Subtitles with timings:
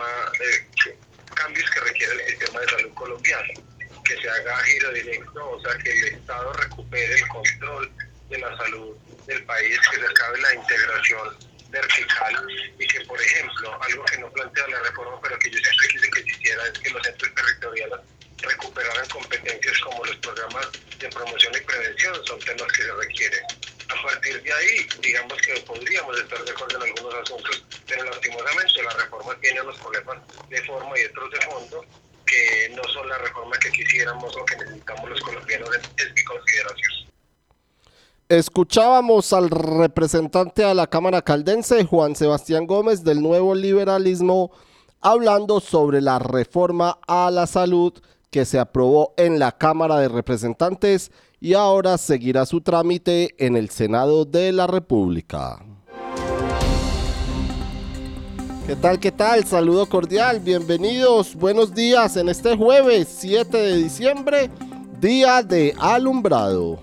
[0.00, 0.98] sistema, eh,
[1.34, 3.52] cambios que requiere el sistema de salud colombiano.
[4.04, 7.92] Que se haga giro directo, o sea, que el Estado recupere el control
[8.28, 11.36] de la salud del país, que se acabe la integración
[11.70, 12.46] vertical
[12.78, 16.10] y que, por ejemplo, algo que no plantea la reforma, pero que yo siempre quise
[16.10, 18.00] que existiera, es que los centros territoriales
[18.38, 23.44] recuperaran competencias como los programas de promoción y prevención, son temas que se requieren.
[23.90, 28.82] A partir de ahí, digamos que podríamos estar de acuerdo en algunos asuntos, pero lastimosamente
[28.82, 30.18] la reforma tiene unos problemas
[30.48, 31.84] de forma y otros de fondo
[32.24, 37.10] que no son la reforma que quisiéramos o que necesitamos los colombianos en mi consideración.
[38.28, 44.52] Escuchábamos al representante a la Cámara Caldense, Juan Sebastián Gómez, del nuevo liberalismo,
[45.00, 47.92] hablando sobre la reforma a la salud
[48.30, 51.10] que se aprobó en la Cámara de Representantes
[51.40, 55.64] y ahora seguirá su trámite en el Senado de la República.
[58.66, 59.00] ¿Qué tal?
[59.00, 59.44] ¿Qué tal?
[59.44, 64.50] Saludo cordial, bienvenidos, buenos días en este jueves 7 de diciembre,
[65.00, 66.78] día de alumbrado.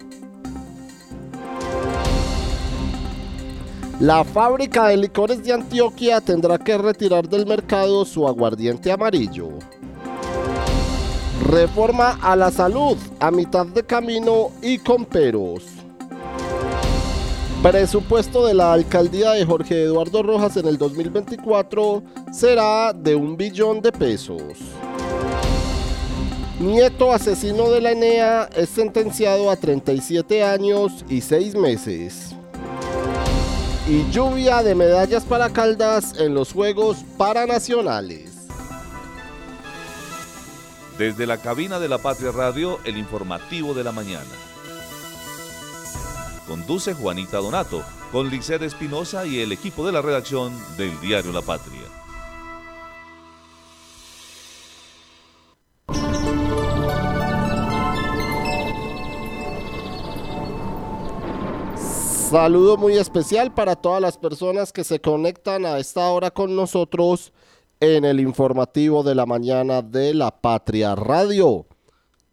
[3.99, 9.49] La fábrica de licores de Antioquia tendrá que retirar del mercado su aguardiente amarillo.
[11.45, 15.63] Reforma a la salud a mitad de camino y con peros.
[17.61, 23.81] Presupuesto de la alcaldía de Jorge Eduardo Rojas en el 2024 será de un billón
[23.81, 24.53] de pesos.
[26.59, 32.35] Nieto asesino de la ENEA es sentenciado a 37 años y 6 meses
[33.89, 38.26] y lluvia de medallas para Caldas en los Juegos Paranacionales.
[40.97, 44.25] Desde la cabina de la Patria Radio, el informativo de la mañana.
[46.47, 51.43] Conduce Juanita Donato, con Liced Espinosa y el equipo de la redacción del diario La
[51.43, 51.83] Patria.
[62.29, 67.31] Saludo muy especial para todas las personas que se conectan a esta hora con nosotros
[67.79, 71.65] en el informativo de la mañana de la Patria Radio.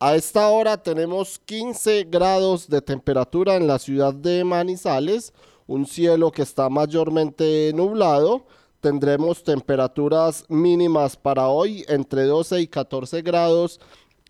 [0.01, 5.33] A esta hora tenemos 15 grados de temperatura en la ciudad de Manizales,
[5.67, 8.47] un cielo que está mayormente nublado.
[8.81, 13.81] Tendremos temperaturas mínimas para hoy entre 12 y 14 grados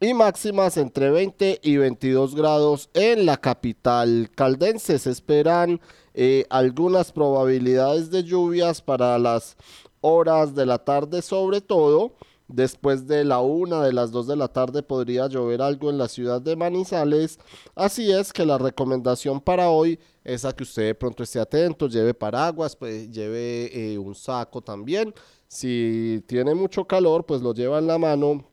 [0.00, 4.98] y máximas entre 20 y 22 grados en la capital caldense.
[4.98, 5.80] Se esperan
[6.14, 9.56] eh, algunas probabilidades de lluvias para las
[10.04, 12.12] horas de la tarde sobre todo.
[12.46, 16.08] Después de la una de las dos de la tarde podría llover algo en la
[16.08, 17.38] ciudad de Manizales.
[17.74, 21.88] Así es que la recomendación para hoy es a que usted de pronto esté atento,
[21.88, 25.14] lleve paraguas, pues, lleve eh, un saco también.
[25.48, 28.44] Si tiene mucho calor, pues lo lleva en la mano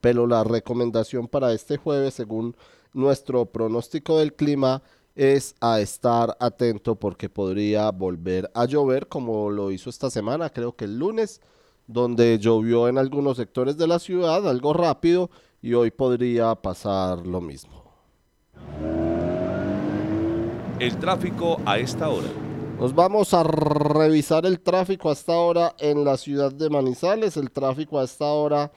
[0.00, 2.56] pero la recomendación para este jueves, según
[2.92, 4.82] nuestro pronóstico del clima,
[5.18, 10.76] es a estar atento porque podría volver a llover como lo hizo esta semana, creo
[10.76, 11.40] que el lunes,
[11.88, 15.28] donde llovió en algunos sectores de la ciudad, algo rápido,
[15.60, 17.82] y hoy podría pasar lo mismo.
[20.78, 22.28] El tráfico a esta hora.
[22.78, 27.98] Nos vamos a revisar el tráfico hasta ahora en la ciudad de Manizales, el tráfico
[27.98, 28.70] a esta hora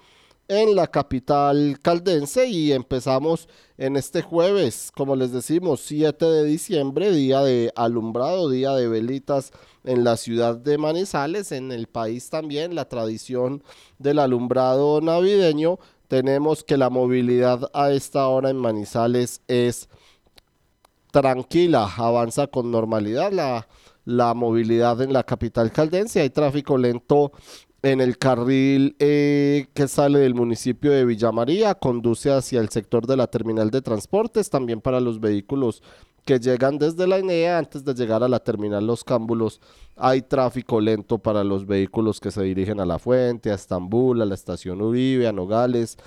[0.52, 3.48] en la capital caldense y empezamos
[3.78, 9.54] en este jueves, como les decimos, 7 de diciembre, día de alumbrado, día de velitas
[9.86, 13.64] en la ciudad de Manizales, en el país también, la tradición
[13.98, 15.80] del alumbrado navideño.
[16.10, 19.88] Tenemos que la movilidad a esta hora en Manizales es
[21.12, 23.70] tranquila, avanza con normalidad la,
[24.04, 26.20] la movilidad en la capital caldense.
[26.20, 27.32] Hay tráfico lento
[27.84, 33.08] en el carril eh, que sale del municipio de Villa María, conduce hacia el sector
[33.08, 35.82] de la terminal de transportes, también para los vehículos
[36.26, 39.60] que llegan desde la INEA antes de llegar a la terminal Los Cámbulos.
[39.96, 44.26] Hay tráfico lento para los vehículos que se dirigen a La Fuente, a Estambul, a
[44.26, 45.98] la estación Uribe, a Nogales,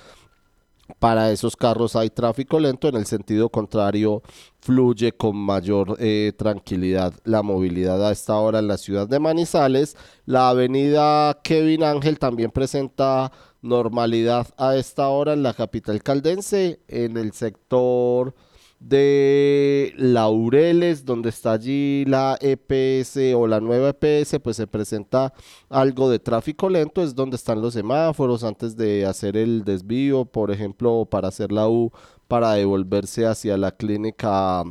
[0.99, 4.21] para esos carros hay tráfico lento, en el sentido contrario
[4.59, 9.95] fluye con mayor eh, tranquilidad la movilidad a esta hora en la ciudad de Manizales.
[10.25, 17.17] La avenida Kevin Ángel también presenta normalidad a esta hora en la capital caldense, en
[17.17, 18.35] el sector
[18.79, 25.33] de Laureles, donde está allí la EPS o la nueva EPS, pues se presenta
[25.69, 30.51] algo de tráfico lento, es donde están los semáforos antes de hacer el desvío, por
[30.51, 31.91] ejemplo, para hacer la U,
[32.27, 34.63] para devolverse hacia la clínica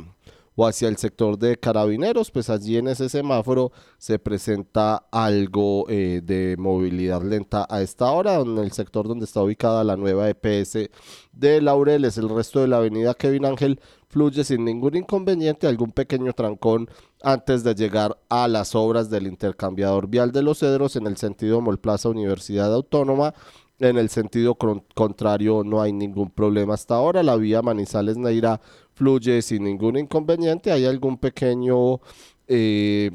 [0.55, 6.21] o hacia el sector de carabineros, pues allí en ese semáforo se presenta algo eh,
[6.23, 10.89] de movilidad lenta a esta hora, en el sector donde está ubicada la nueva EPS
[11.33, 16.31] de Laureles, el resto de la avenida Kevin Ángel fluye sin ningún inconveniente, algún pequeño
[16.31, 16.89] trancón
[17.21, 21.59] antes de llegar a las obras del intercambiador vial de los Cedros en el sentido
[21.59, 23.33] Molplaza Universidad Autónoma.
[23.77, 27.23] En el sentido contrario no hay ningún problema hasta ahora.
[27.23, 28.61] La vía Manizales Neira
[28.95, 30.71] fluye sin ningún inconveniente.
[30.71, 31.99] Hay algún pequeño
[32.47, 33.11] eh,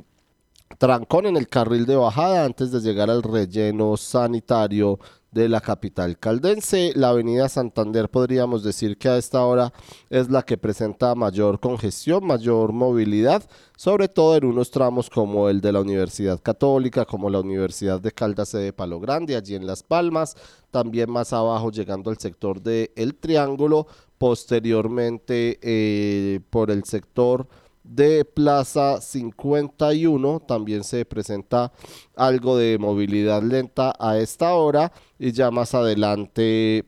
[0.79, 4.99] trancón en el carril de bajada antes de llegar al relleno sanitario
[5.31, 6.93] de la capital caldense.
[6.95, 9.73] La avenida Santander podríamos decir que a esta hora
[10.09, 13.43] es la que presenta mayor congestión, mayor movilidad,
[13.77, 18.13] sobre todo en unos tramos como el de la Universidad Católica, como la Universidad de
[18.13, 20.37] Caldas de Palo Grande, allí en Las Palmas,
[20.71, 23.87] también más abajo llegando al sector de El Triángulo,
[24.21, 27.49] posteriormente eh, por el sector
[27.83, 31.73] de Plaza 51 también se presenta
[32.15, 36.85] algo de movilidad lenta a esta hora y ya más adelante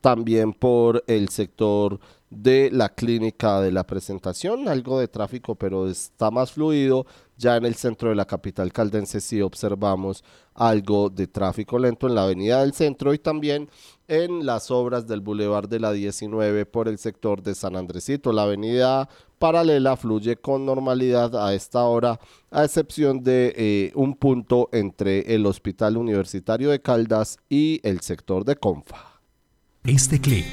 [0.00, 2.00] también por el sector
[2.30, 7.04] de la clínica de la presentación, algo de tráfico, pero está más fluido.
[7.38, 10.24] Ya en el centro de la capital caldense sí observamos
[10.54, 13.70] algo de tráfico lento en la avenida del centro y también
[14.08, 18.32] en las obras del Boulevard de la 19 por el sector de San Andresito.
[18.32, 19.08] La avenida
[19.38, 22.18] paralela fluye con normalidad a esta hora,
[22.50, 28.44] a excepción de eh, un punto entre el Hospital Universitario de Caldas y el sector
[28.44, 29.20] de Confa.
[29.84, 30.46] Este clic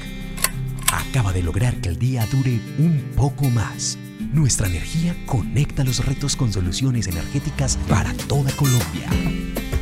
[0.92, 3.98] acaba de lograr que el día dure un poco más.
[4.32, 9.08] Nuestra energía conecta los retos con soluciones energéticas para toda Colombia.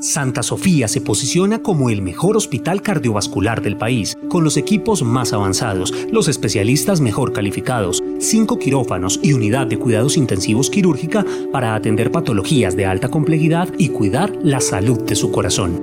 [0.00, 5.34] Santa Sofía se posiciona como el mejor hospital cardiovascular del país, con los equipos más
[5.34, 12.10] avanzados, los especialistas mejor calificados, cinco quirófanos y unidad de cuidados intensivos quirúrgica para atender
[12.10, 15.80] patologías de alta complejidad y cuidar la salud de su corazón.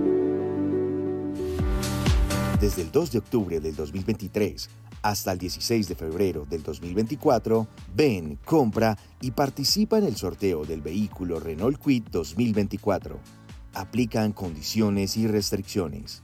[2.59, 4.67] Desde el 2 de octubre del 2023
[5.07, 7.65] hasta el 16 de febrero del 2024,
[7.95, 13.17] ven, compra y participa en el sorteo del vehículo Renault Quid 2024.
[13.73, 16.23] Aplican condiciones y restricciones.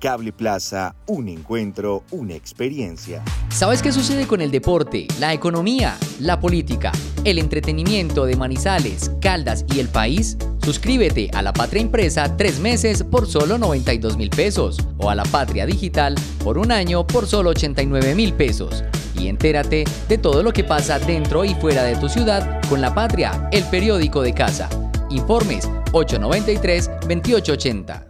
[0.00, 3.22] Cable Plaza, un encuentro, una experiencia.
[3.50, 6.90] ¿Sabes qué sucede con el deporte, la economía, la política,
[7.24, 10.36] el entretenimiento de Manizales, Caldas y el país?
[10.68, 15.22] Suscríbete a La Patria Impresa tres meses por solo 92 mil pesos o a La
[15.22, 18.84] Patria Digital por un año por solo 89 mil pesos.
[19.18, 22.94] Y entérate de todo lo que pasa dentro y fuera de tu ciudad con La
[22.94, 24.68] Patria, el periódico de casa.
[25.08, 28.04] Informes 893-2880.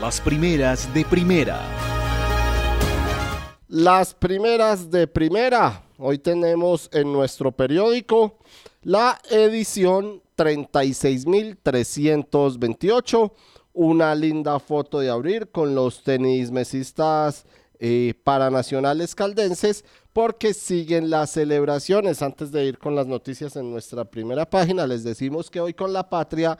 [0.00, 1.60] Las primeras de primera.
[3.66, 5.82] Las primeras de primera.
[5.98, 8.38] Hoy tenemos en nuestro periódico
[8.84, 13.32] la edición 36.328.
[13.72, 17.44] Una linda foto de abrir con los tenis mesistas
[17.80, 22.22] eh, paranacionales caldenses porque siguen las celebraciones.
[22.22, 25.92] Antes de ir con las noticias en nuestra primera página, les decimos que hoy con
[25.92, 26.56] la patria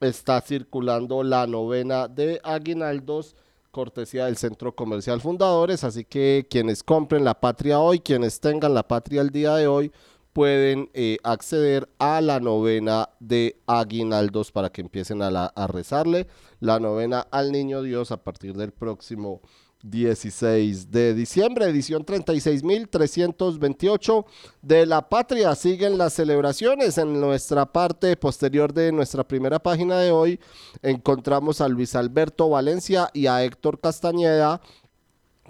[0.00, 3.36] está circulando la novena de aguinaldos
[3.70, 8.88] cortesía del Centro Comercial Fundadores, así que quienes compren la patria hoy, quienes tengan la
[8.88, 9.92] patria el día de hoy,
[10.36, 16.26] pueden eh, acceder a la novena de aguinaldos para que empiecen a, a rezarle
[16.60, 19.40] la novena al Niño Dios a partir del próximo
[19.82, 24.26] 16 de diciembre, edición 36.328
[24.60, 25.54] de La Patria.
[25.54, 26.98] Siguen las celebraciones.
[26.98, 30.38] En nuestra parte posterior de nuestra primera página de hoy
[30.82, 34.60] encontramos a Luis Alberto Valencia y a Héctor Castañeda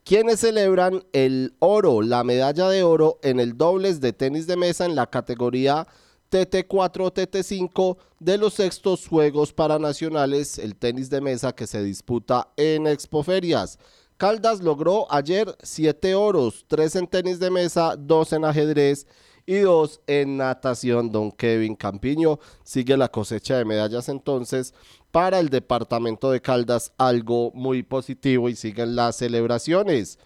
[0.06, 4.84] quienes celebran el oro, la medalla de oro en el dobles de tenis de mesa
[4.86, 5.84] en la categoría
[6.30, 12.86] TT4 TT5 de los sextos Juegos Paranacionales, el tenis de mesa que se disputa en
[12.86, 13.80] Expoferias.
[14.16, 19.08] Caldas logró ayer 7 oros, 3 en tenis de mesa, 2 en ajedrez
[19.44, 21.10] y 2 en natación.
[21.10, 24.72] Don Kevin Campiño sigue la cosecha de medallas entonces
[25.16, 30.18] para el departamento de Caldas, algo muy positivo y siguen las celebraciones.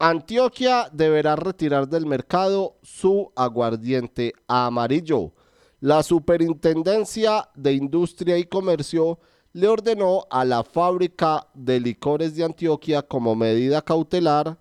[0.00, 5.30] Antioquia deberá retirar del mercado su aguardiente amarillo.
[5.78, 9.20] La Superintendencia de Industria y Comercio
[9.52, 14.58] le ordenó a la fábrica de licores de Antioquia como medida cautelar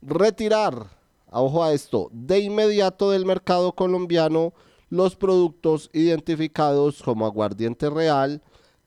[0.00, 0.86] retirar,
[1.30, 4.54] ojo a esto, de inmediato del mercado colombiano
[4.88, 8.40] los productos identificados como aguardiente real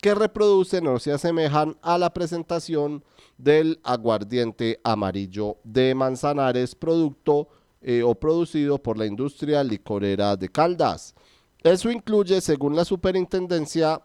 [0.03, 3.05] que reproducen o se asemejan a la presentación
[3.38, 7.48] del aguardiente amarillo de Manzanares, producto
[7.81, 11.15] eh, o producido por la industria licorera de Caldas.
[11.63, 14.01] Eso incluye, según la superintendencia,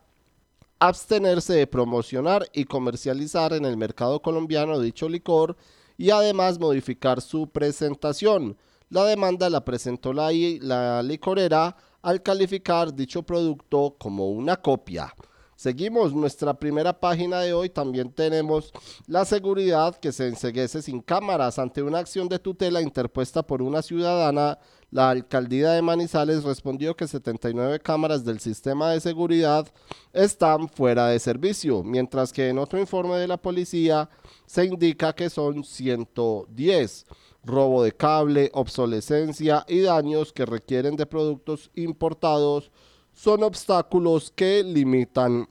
[0.79, 5.57] abstenerse de promocionar y comercializar en el mercado colombiano dicho licor
[5.97, 8.57] y además modificar su presentación.
[8.89, 15.13] La demanda la presentó la, la licorera al calificar dicho producto como una copia.
[15.59, 17.69] Seguimos nuestra primera página de hoy.
[17.69, 18.73] También tenemos
[19.09, 23.83] la seguridad que se enseguece sin cámaras ante una acción de tutela interpuesta por una
[23.83, 24.61] ciudadana.
[24.93, 29.67] La alcaldía de Manizales respondió que 79 cámaras del sistema de seguridad
[30.13, 34.09] están fuera de servicio, mientras que en otro informe de la policía
[34.47, 37.07] se indica que son 110
[37.43, 42.71] robo de cable, obsolescencia y daños que requieren de productos importados
[43.19, 45.49] son obstáculos que limitan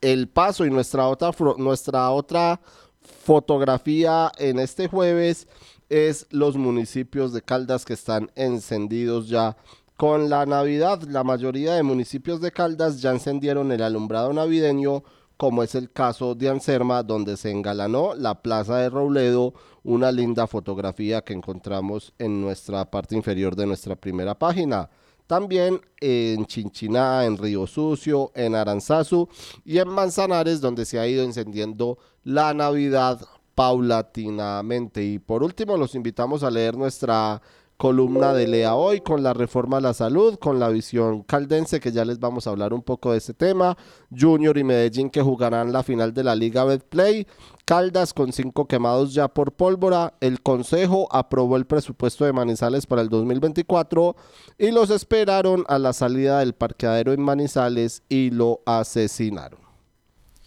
[0.00, 2.60] el paso y nuestra otra, nuestra otra
[3.02, 5.48] fotografía en este jueves
[5.90, 9.58] es los municipios de Caldas que están encendidos ya
[9.98, 11.02] con la Navidad.
[11.02, 15.02] La mayoría de municipios de Caldas ya encendieron el alumbrado navideño,
[15.36, 19.52] como es el caso de Anserma, donde se engalanó la Plaza de Robledo,
[19.84, 24.88] una linda fotografía que encontramos en nuestra parte inferior de nuestra primera página.
[25.28, 29.28] También en Chinchiná, en Río Sucio, en Aranzazu
[29.62, 33.20] y en Manzanares, donde se ha ido encendiendo la Navidad
[33.54, 35.04] paulatinamente.
[35.04, 37.42] Y por último, los invitamos a leer nuestra
[37.78, 41.92] columna de Lea Hoy con la reforma a la salud, con la visión caldense, que
[41.92, 43.78] ya les vamos a hablar un poco de ese tema.
[44.14, 47.26] Junior y Medellín que jugarán la final de la Liga Betplay.
[47.64, 50.14] Caldas con cinco quemados ya por pólvora.
[50.20, 54.16] El Consejo aprobó el presupuesto de Manizales para el 2024
[54.58, 59.60] y los esperaron a la salida del parqueadero en Manizales y lo asesinaron.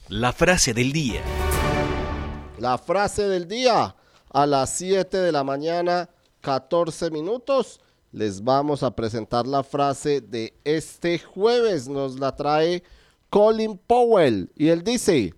[0.09, 1.21] La frase del día.
[2.59, 3.95] La frase del día
[4.33, 6.09] a las 7 de la mañana
[6.41, 7.79] 14 minutos.
[8.11, 11.87] Les vamos a presentar la frase de este jueves.
[11.87, 12.83] Nos la trae
[13.29, 15.33] Colin Powell y él dice,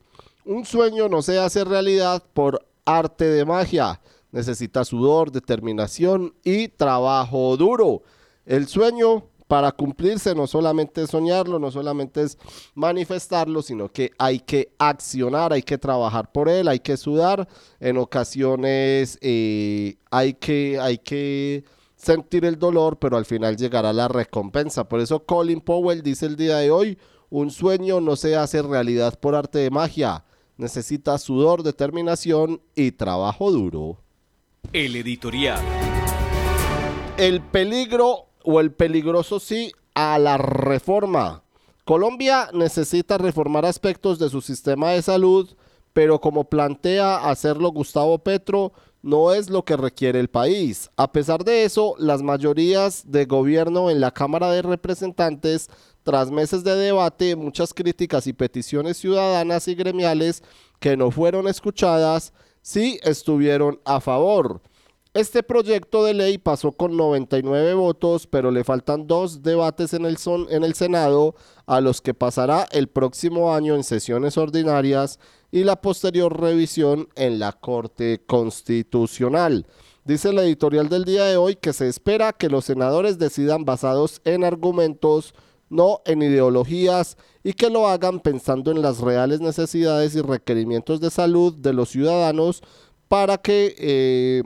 [0.46, 4.02] un sueño no se hace realidad por arte de magia.
[4.32, 8.02] Necesita sudor, determinación y trabajo duro.
[8.46, 12.40] El sueño para cumplirse no solamente es soñarlo, no solamente es
[12.74, 17.48] manifestarlo, sino que hay que accionar, hay que trabajar por él, hay que sudar,
[17.80, 24.08] en ocasiones eh, hay, que, hay que sentir el dolor, pero al final llegará la
[24.08, 24.90] recompensa.
[24.90, 26.98] Por eso Colin Powell dice el día de hoy,
[27.30, 30.24] un sueño no se hace realidad por arte de magia,
[30.58, 34.00] necesita sudor, determinación y trabajo duro.
[34.72, 35.62] El editorial.
[37.18, 41.44] El peligro o el peligroso sí a la reforma.
[41.86, 45.50] Colombia necesita reformar aspectos de su sistema de salud,
[45.92, 48.72] pero como plantea hacerlo Gustavo Petro,
[49.02, 50.90] no es lo que requiere el país.
[50.96, 55.70] A pesar de eso, las mayorías de gobierno en la Cámara de Representantes,
[56.04, 60.42] tras meses de debate, muchas críticas y peticiones ciudadanas y gremiales
[60.80, 64.62] que no fueron escuchadas, sí estuvieron a favor.
[65.14, 70.18] Este proyecto de ley pasó con 99 votos, pero le faltan dos debates en el,
[70.74, 71.36] Senado,
[71.68, 75.20] a los que pasará el próximo año en sesiones ordinarias
[75.52, 79.68] y la posterior revisión en la Corte Constitucional.
[80.04, 84.20] Dice la editorial del día de hoy que se espera que los senadores decidan basados
[84.26, 85.36] en argumentos,
[85.70, 91.12] no en ideologías, y que lo hagan pensando en las reales necesidades y requerimientos de
[91.12, 92.64] salud de los ciudadanos
[93.08, 94.44] para que eh,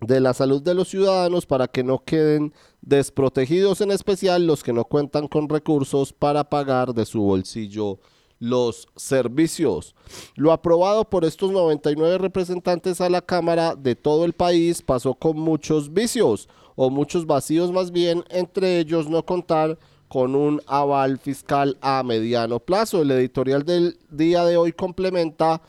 [0.00, 4.72] de la salud de los ciudadanos para que no queden desprotegidos, en especial los que
[4.72, 7.98] no cuentan con recursos para pagar de su bolsillo
[8.38, 9.94] los servicios.
[10.36, 15.38] Lo aprobado por estos 99 representantes a la Cámara de todo el país pasó con
[15.38, 19.78] muchos vicios o muchos vacíos más bien, entre ellos no contar
[20.08, 23.02] con un aval fiscal a mediano plazo.
[23.02, 25.60] El editorial del día de hoy complementa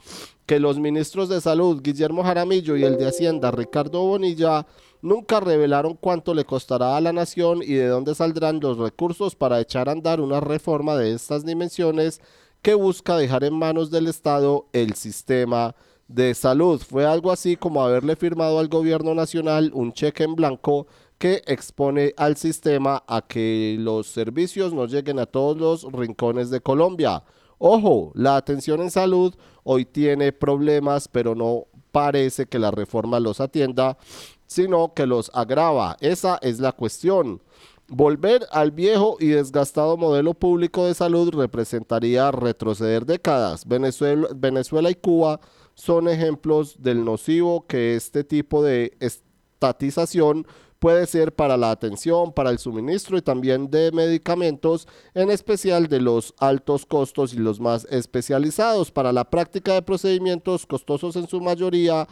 [0.49, 4.65] que los ministros de Salud, Guillermo Jaramillo, y el de Hacienda, Ricardo Bonilla,
[4.99, 9.61] nunca revelaron cuánto le costará a la nación y de dónde saldrán los recursos para
[9.61, 12.19] echar a andar una reforma de estas dimensiones
[12.63, 15.75] que busca dejar en manos del Estado el sistema
[16.07, 16.81] de salud.
[16.81, 20.87] Fue algo así como haberle firmado al gobierno nacional un cheque en blanco
[21.19, 26.59] que expone al sistema a que los servicios no lleguen a todos los rincones de
[26.59, 27.23] Colombia.
[27.59, 29.35] Ojo, la atención en salud
[29.71, 33.99] hoy tiene problemas, pero no parece que la reforma los atienda,
[34.47, 35.95] sino que los agrava.
[36.01, 37.43] Esa es la cuestión.
[37.87, 43.67] Volver al viejo y desgastado modelo público de salud representaría retroceder décadas.
[43.67, 45.39] Venezuela, Venezuela y Cuba
[45.75, 50.47] son ejemplos del nocivo que este tipo de estatización
[50.79, 55.99] puede ser para la atención, para el suministro y también de medicamentos, en especial de
[55.99, 61.41] los altos costos y los más especializados, para la práctica de procedimientos costosos en su
[61.41, 62.07] mayoría,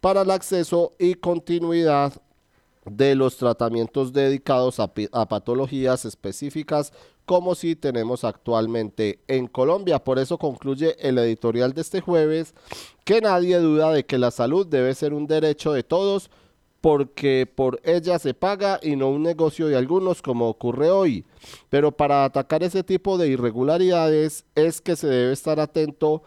[0.00, 2.12] para el acceso y continuidad
[2.90, 4.88] de los tratamientos dedicados a,
[5.28, 6.92] patologías específicas
[7.26, 10.02] como si tenemos actualmente en Colombia.
[10.02, 12.54] Por eso concluye el editorial de este jueves
[13.04, 16.30] que nadie duda de que la salud debe ser un derecho de todos
[16.80, 21.24] porque por ella se paga y no un negocio de algunos como ocurre hoy.
[21.68, 26.22] Pero para atacar ese tipo de irregularidades es que se debe estar atento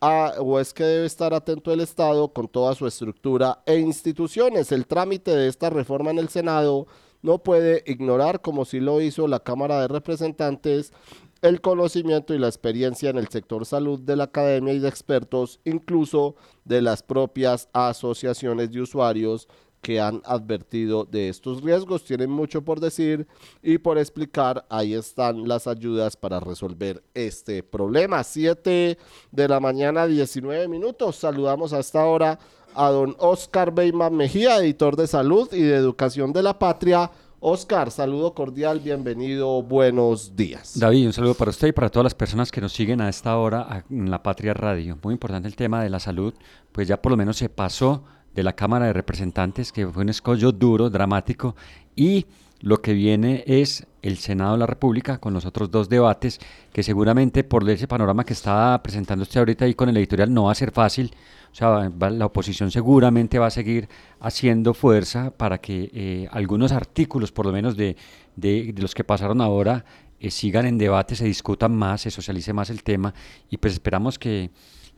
[0.00, 4.72] a, o es que debe estar atento el Estado con toda su estructura e instituciones.
[4.72, 6.88] El trámite de esta reforma en el Senado
[7.22, 10.92] no puede ignorar, como sí lo hizo la Cámara de Representantes,
[11.40, 15.60] el conocimiento y la experiencia en el sector salud de la academia y de expertos,
[15.64, 19.48] incluso de las propias asociaciones de usuarios
[19.82, 22.04] que han advertido de estos riesgos.
[22.04, 23.26] Tienen mucho por decir
[23.62, 24.64] y por explicar.
[24.70, 28.22] Ahí están las ayudas para resolver este problema.
[28.22, 28.96] 7
[29.32, 31.16] de la mañana, 19 minutos.
[31.16, 32.38] Saludamos a esta hora
[32.74, 37.10] a don Oscar Beyman Mejía, editor de salud y de educación de la patria.
[37.44, 40.78] Oscar, saludo cordial, bienvenido, buenos días.
[40.78, 43.36] David, un saludo para usted y para todas las personas que nos siguen a esta
[43.36, 44.96] hora en la Patria Radio.
[45.02, 46.32] Muy importante el tema de la salud,
[46.70, 50.08] pues ya por lo menos se pasó de la Cámara de Representantes, que fue un
[50.08, 51.54] escollo duro, dramático,
[51.94, 52.26] y
[52.60, 56.38] lo que viene es el Senado de la República con los otros dos debates,
[56.72, 60.44] que seguramente por ese panorama que está presentando usted ahorita ahí con el editorial no
[60.44, 61.12] va a ser fácil.
[61.52, 63.88] O sea, la oposición seguramente va a seguir
[64.20, 67.96] haciendo fuerza para que eh, algunos artículos, por lo menos de,
[68.36, 69.84] de, los que pasaron ahora,
[70.20, 73.12] eh, sigan en debate, se discutan más, se socialice más el tema
[73.50, 74.50] y pues esperamos que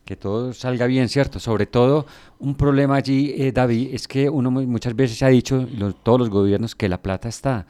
[0.04, 1.40] que todo salga bien, ¿cierto?
[1.40, 2.06] Sobre todo,
[2.38, 5.66] un problema allí, eh, David, es que uno muchas veces ha dicho,
[6.02, 7.66] todos los gobiernos, que la plata está,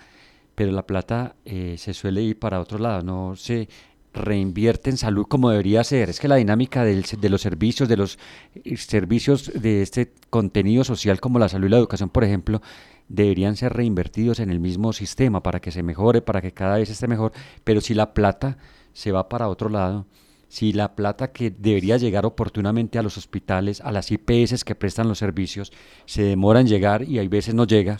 [0.54, 3.68] pero la plata eh, se suele ir para otro lado, no se
[4.12, 6.08] reinvierte en salud como debería ser.
[6.08, 8.18] Es que la dinámica del, de los servicios, de los
[8.54, 12.62] eh, servicios de este contenido social como la salud y la educación, por ejemplo,
[13.08, 16.90] deberían ser reinvertidos en el mismo sistema para que se mejore, para que cada vez
[16.90, 17.32] esté mejor,
[17.64, 18.56] pero si la plata
[18.92, 20.06] se va para otro lado,
[20.54, 25.08] si la plata que debería llegar oportunamente a los hospitales, a las IPS que prestan
[25.08, 25.72] los servicios,
[26.06, 27.98] se demora en llegar y hay veces no llega,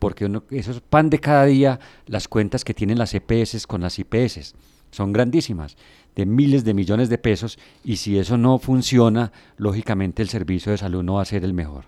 [0.00, 3.82] porque uno, eso es pan de cada día, las cuentas que tienen las EPS con
[3.82, 4.56] las IPS.
[4.90, 5.76] Son grandísimas,
[6.16, 10.78] de miles de millones de pesos, y si eso no funciona, lógicamente el servicio de
[10.78, 11.84] salud no va a ser el mejor.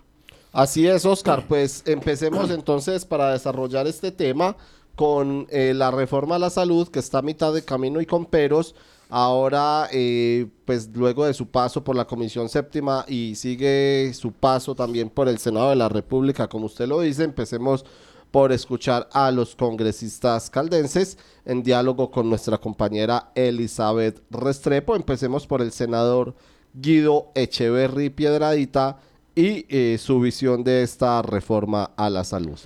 [0.53, 1.43] Así es, Oscar.
[1.45, 4.55] Pues empecemos entonces para desarrollar este tema
[4.95, 8.25] con eh, la reforma a la salud, que está a mitad de camino y con
[8.25, 8.75] peros
[9.09, 14.75] Ahora, eh, pues luego de su paso por la Comisión Séptima y sigue su paso
[14.75, 17.85] también por el Senado de la República, como usted lo dice, empecemos
[18.31, 24.95] por escuchar a los congresistas caldenses en diálogo con nuestra compañera Elizabeth Restrepo.
[24.95, 26.35] Empecemos por el senador
[26.73, 28.99] Guido Echeverry Piedradita
[29.35, 32.59] y eh, su visión de esta reforma a la salud.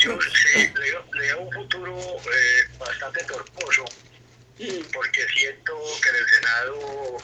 [0.00, 3.84] Yo sí, le, un futuro eh, bastante torposo
[4.92, 7.16] porque siento que en el Senado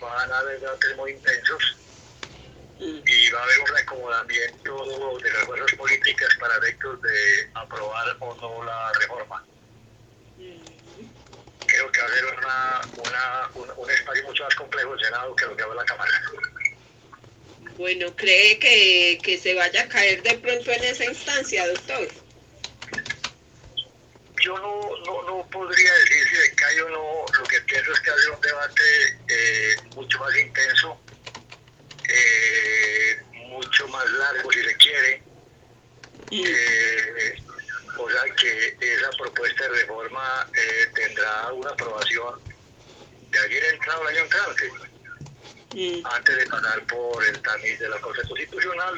[0.00, 1.76] van a haber debates muy intensos
[2.78, 8.34] y va a haber un reacomodamiento de las fuerzas políticas para efectos de aprobar o
[8.34, 9.44] no la reforma.
[11.66, 15.56] Creo que va a ser una, un, espacio mucho más complejo el Senado que lo
[15.56, 16.10] que va la Cámara.
[17.78, 22.21] Bueno, ¿cree que, que se vaya a caer de pronto en esa instancia, doctor?
[24.42, 27.24] Yo no, no, no podría decir si de cae o no.
[27.38, 31.00] Lo que pienso es que hace un debate eh, mucho más intenso,
[32.08, 35.22] eh, mucho más largo si se quiere.
[36.30, 37.42] Eh,
[37.98, 42.40] o sea que esa propuesta de reforma eh, tendrá una aprobación
[43.30, 44.72] de ayer entrado el año entrante,
[46.04, 48.94] antes de pasar por el tamiz de la Corte Constitucional,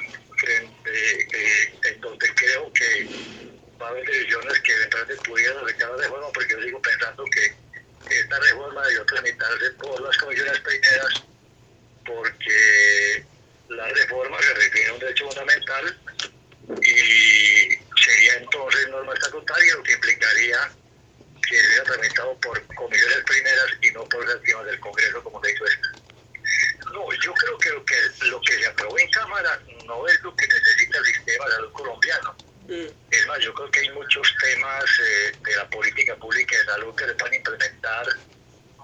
[0.47, 3.54] eh, en donde creo que
[3.89, 7.55] haber decisiones que eventualmente pudieran afectar la reforma, porque yo sigo pensando que
[8.11, 11.25] esta reforma debió tramitarse por las comisiones primeras,
[12.05, 13.25] porque
[13.69, 15.99] la reforma se refiere a un derecho fundamental
[16.83, 17.69] y
[18.03, 20.71] sería entonces norma estatutaria, lo que implicaría
[21.49, 25.65] que sea tramitado por comisiones primeras y no por últimas del Congreso, como se hizo
[25.67, 25.89] esta.
[26.93, 27.95] No, yo creo que lo que,
[28.27, 31.73] lo que se aprobó en Cámara no es lo que necesita el sistema de salud
[31.73, 32.37] colombiano.
[32.67, 36.95] Es más, yo creo que hay muchos temas eh, de la política pública de salud
[36.95, 38.07] que se pueden implementar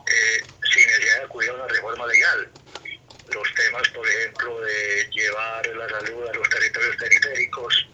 [0.07, 2.53] eh, sin necesidad de acudir a una reforma legal.
[3.29, 7.91] Los temas, por ejemplo, de llevar la salud a los territorios periféricos,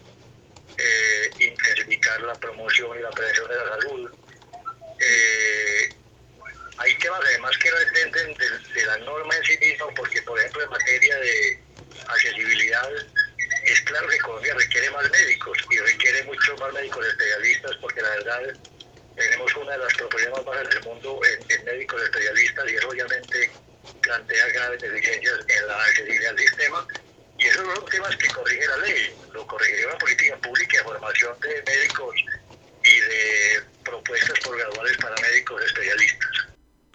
[0.77, 4.11] eh, intensificar la promoción y la prevención de la salud.
[4.99, 5.89] Eh,
[6.77, 8.49] hay temas además que no dependen de,
[8.81, 11.63] de la norma en sí misma, porque por ejemplo en materia de
[12.07, 12.89] accesibilidad
[13.67, 18.09] es claro que Colombia requiere más médicos y requiere muchos más médicos especialistas porque la
[18.09, 18.41] verdad
[19.15, 22.89] tenemos una de las proporciones más bajas del mundo en, en médicos especialistas y eso
[22.89, 23.51] obviamente
[24.01, 26.87] plantea graves deficiencias en la accesibilidad al sistema
[27.37, 31.39] y esos son temas que corrige la ley, lo corrigiría una política pública de formación
[31.41, 32.15] de médicos
[32.83, 36.29] y de propuestas por graduales para médicos especialistas.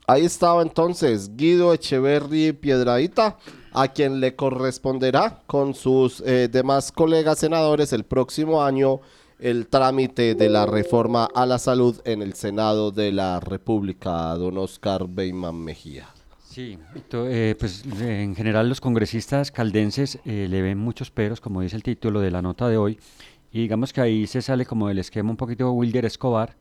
[0.08, 3.38] Ahí estaba entonces Guido Echeverry Piedradita,
[3.74, 9.00] a quien le corresponderá con sus eh, demás colegas senadores el próximo año
[9.38, 14.56] el trámite de la reforma a la salud en el Senado de la República, don
[14.56, 16.08] Oscar Beyman Mejía.
[16.44, 16.78] Sí,
[17.12, 21.82] eh, pues en general los congresistas caldenses eh, le ven muchos peros, como dice el
[21.82, 23.00] título de la nota de hoy,
[23.50, 26.54] y digamos que ahí se sale como del esquema un poquito Wilder Escobar,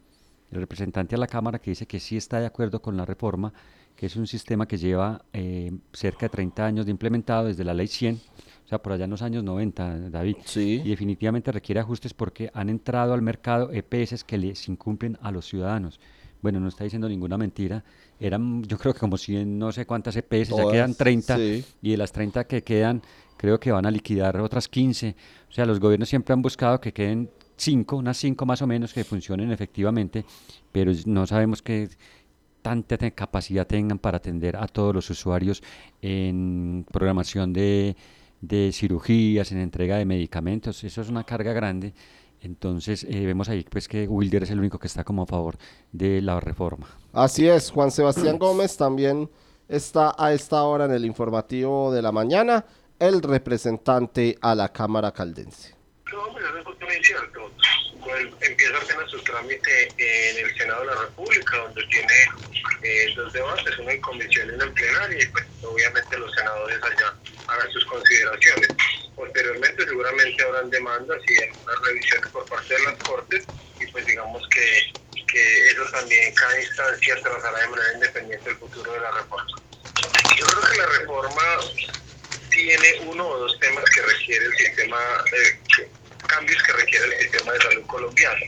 [0.52, 3.54] el representante a la Cámara, que dice que sí está de acuerdo con la reforma,
[4.02, 7.76] que es un sistema que lleva eh, cerca de 30 años de implementado desde la
[7.76, 12.16] ley 100, o sea, por allá en los años 90, David, y definitivamente requiere ajustes
[12.16, 16.00] porque han entrado al mercado EPS que les incumplen a los ciudadanos.
[16.42, 17.84] Bueno, no está diciendo ninguna mentira.
[18.20, 21.38] Eran, yo creo que como 100, no sé cuántas EPS, ya quedan 30.
[21.38, 21.64] sí.
[21.84, 23.04] Y de las 30 que quedan,
[23.38, 25.16] creo que van a liquidar otras 15.
[25.48, 28.92] O sea, los gobiernos siempre han buscado que queden 5, unas 5 más o menos
[28.92, 30.26] que funcionen efectivamente,
[30.72, 31.90] pero no sabemos qué
[32.62, 35.62] tanta capacidad tengan para atender a todos los usuarios
[36.02, 37.96] en programación de,
[38.42, 40.84] de cirugías, en entrega de medicamentos.
[40.84, 41.94] Eso es una carga grande.
[42.42, 45.58] Entonces, eh, vemos ahí pues que Wilder es el único que está como a favor
[45.92, 46.88] de la reforma.
[47.14, 49.30] Así es, Juan Sebastián Gómez también
[49.68, 52.66] está a esta hora en el informativo de la mañana,
[53.00, 55.81] el representante a la Cámara Caldense.
[56.12, 57.52] No, hombre, eso es justo muy cierto.
[58.04, 62.14] Pues, empieza apenas su trámite en el Senado de la República, donde tiene
[62.84, 66.80] eh, dos debates, uno en comisión y uno en plenaria, y pues obviamente los senadores
[66.84, 67.16] allá
[67.48, 68.72] hagan sus consideraciones.
[69.16, 73.48] Posteriormente seguramente habrán demandas y algunas revisiones por parte de las Cortes,
[73.80, 74.96] y pues digamos que,
[75.28, 79.62] que eso también cada instancia trazará de manera independiente el futuro de la reforma.
[80.38, 81.44] Yo creo que la reforma
[82.50, 85.00] tiene uno o dos temas que requiere el sistema,
[85.38, 85.90] eh,
[86.28, 88.46] cambios que requiere el sistema de salud colombiano,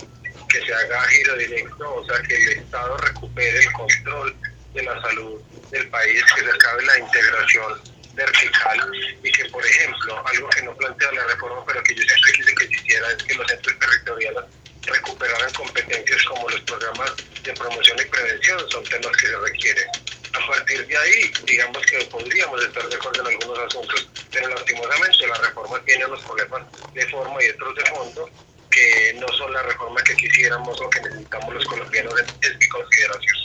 [0.49, 4.35] que se haga giro directo, o sea, que el Estado recupere el control
[4.73, 7.81] de la salud del país, que se acabe la integración
[8.13, 8.91] vertical
[9.23, 12.55] y que, por ejemplo, algo que no plantea la reforma, pero que yo siempre quise
[12.55, 14.43] que existiera, es que los centros territoriales
[14.85, 17.11] recuperaran competencias como los programas
[17.43, 19.87] de promoción y prevención, son temas que se requieren.
[20.33, 25.27] A partir de ahí, digamos que podríamos estar de acuerdo en algunos asuntos, pero lastimosamente
[25.27, 28.29] la reforma tiene unos problemas de forma y otros de fondo
[28.71, 33.37] que no son la reforma que quisiéramos o que necesitamos los colombianos, es mi consideración.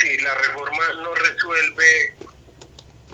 [0.00, 2.14] Sí, la reforma no resuelve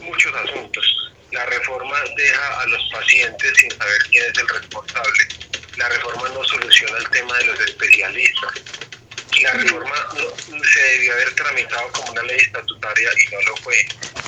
[0.01, 1.13] muchos asuntos.
[1.31, 5.25] La reforma deja a los pacientes sin saber quién es el responsable.
[5.77, 8.53] La reforma no soluciona el tema de los especialistas.
[9.39, 13.75] La reforma no- se debió haber tramitado como una ley estatutaria y no lo fue.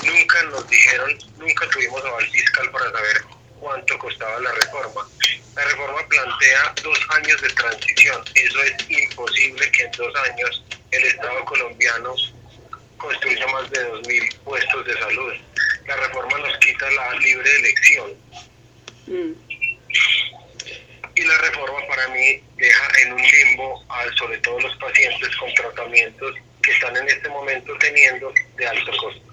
[0.02, 3.22] Nunca nos dijeron, nunca tuvimos aval fiscal para saber
[3.58, 5.08] cuánto costaba la reforma.
[5.56, 8.26] La reforma plantea dos años de transición.
[8.34, 12.14] Eso es imposible que en dos años el Estado colombiano
[12.96, 15.32] construya más de 2.000 puestos de salud.
[15.86, 18.18] La reforma nos quita la libre elección.
[21.14, 25.52] Y la reforma para mí deja en un limbo a sobre todo los pacientes con
[25.54, 29.32] tratamientos que están en este momento teniendo de alto costo.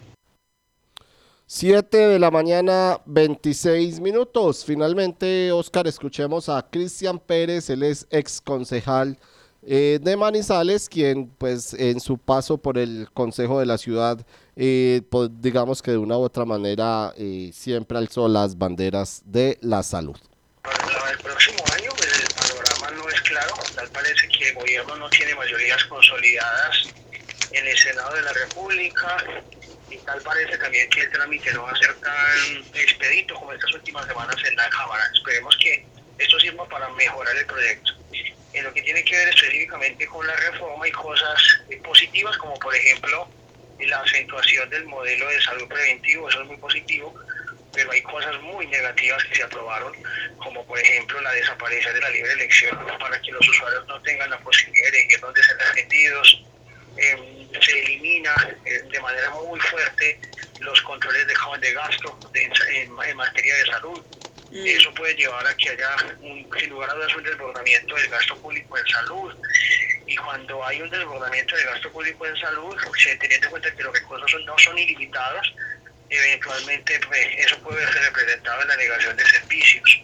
[1.46, 4.64] 7 de la mañana, 26 minutos.
[4.66, 9.18] Finalmente, Oscar, escuchemos a Cristian Pérez, él es ex concejal
[9.64, 15.02] eh, de Manizales, quien pues en su paso por el Consejo de la Ciudad, eh,
[15.10, 19.84] pues, digamos que de una u otra manera eh, siempre alzó las banderas de la
[19.84, 20.18] salud.
[20.62, 23.56] Para el próximo año pues, el panorama no es claro,
[23.90, 26.90] tal parece que el gobierno no tiene mayorías consolidadas
[27.52, 29.18] en el Senado de la República
[29.90, 33.74] y tal parece también que el trámite no va a ser tan expedito como estas
[33.74, 35.04] últimas semanas en la Cámara.
[35.14, 35.86] Esperemos que
[36.18, 37.94] esto sirva para mejorar el proyecto.
[38.54, 41.42] En lo que tiene que ver específicamente con la reforma hay cosas
[41.84, 43.30] positivas como por ejemplo
[43.80, 47.16] la acentuación del modelo de salud preventivo, eso es muy positivo,
[47.74, 49.94] pero hay cosas muy negativas que se aprobaron,
[50.38, 54.30] como por ejemplo la desaparición de la libre elección para que los usuarios no tengan
[54.30, 56.44] la posibilidad de elegir dónde ser atendidos,
[56.98, 60.20] eh, se elimina eh, de manera muy fuerte
[60.60, 62.52] los controles de, de gasto en,
[63.08, 64.02] en, materia de salud.
[64.52, 68.36] Eso puede llevar a que haya, un, sin lugar a dudas, un desbordamiento del gasto
[68.38, 69.36] público en salud.
[70.08, 72.76] Y cuando hay un desbordamiento del gasto público en salud,
[73.20, 75.54] teniendo en cuenta que los recursos no son ilimitados,
[76.10, 80.02] eventualmente pues, eso puede ser representado en la negación de servicios.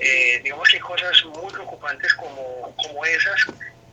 [0.00, 3.40] Eh, digamos que cosas muy preocupantes como, como esas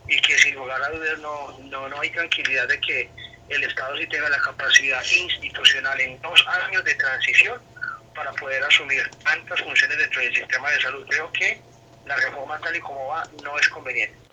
[0.08, 3.10] y que sin lugar a dudas no, no, no hay tranquilidad de que
[3.50, 7.62] el Estado sí tenga la capacidad institucional en dos años de transición
[8.16, 11.06] para poder asumir tantas funciones dentro del sistema de salud.
[11.10, 11.62] Creo que
[12.06, 14.27] la reforma tal y como va no es conveniente.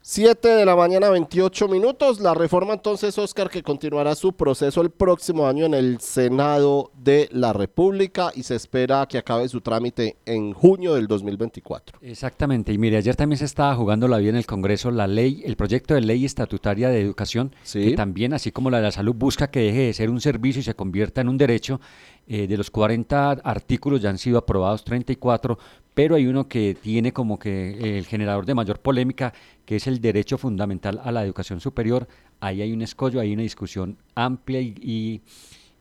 [0.00, 2.20] 7 de la mañana, 28 minutos.
[2.20, 7.28] La reforma entonces, Oscar, que continuará su proceso el próximo año en el Senado de
[7.32, 11.98] la República y se espera que acabe su trámite en junio del 2024.
[12.02, 12.72] Exactamente.
[12.72, 15.56] Y mire, ayer también se estaba jugando la vida en el Congreso la ley, el
[15.56, 19.50] proyecto de ley estatutaria de educación, que también, así como la de la salud, busca
[19.50, 21.80] que deje de ser un servicio y se convierta en un derecho.
[22.30, 25.58] Eh, de los 40 artículos ya han sido aprobados 34,
[25.94, 29.32] pero hay uno que tiene como que el generador de mayor polémica,
[29.64, 32.06] que es el derecho fundamental a la educación superior.
[32.38, 35.22] Ahí hay un escollo, hay una discusión amplia y,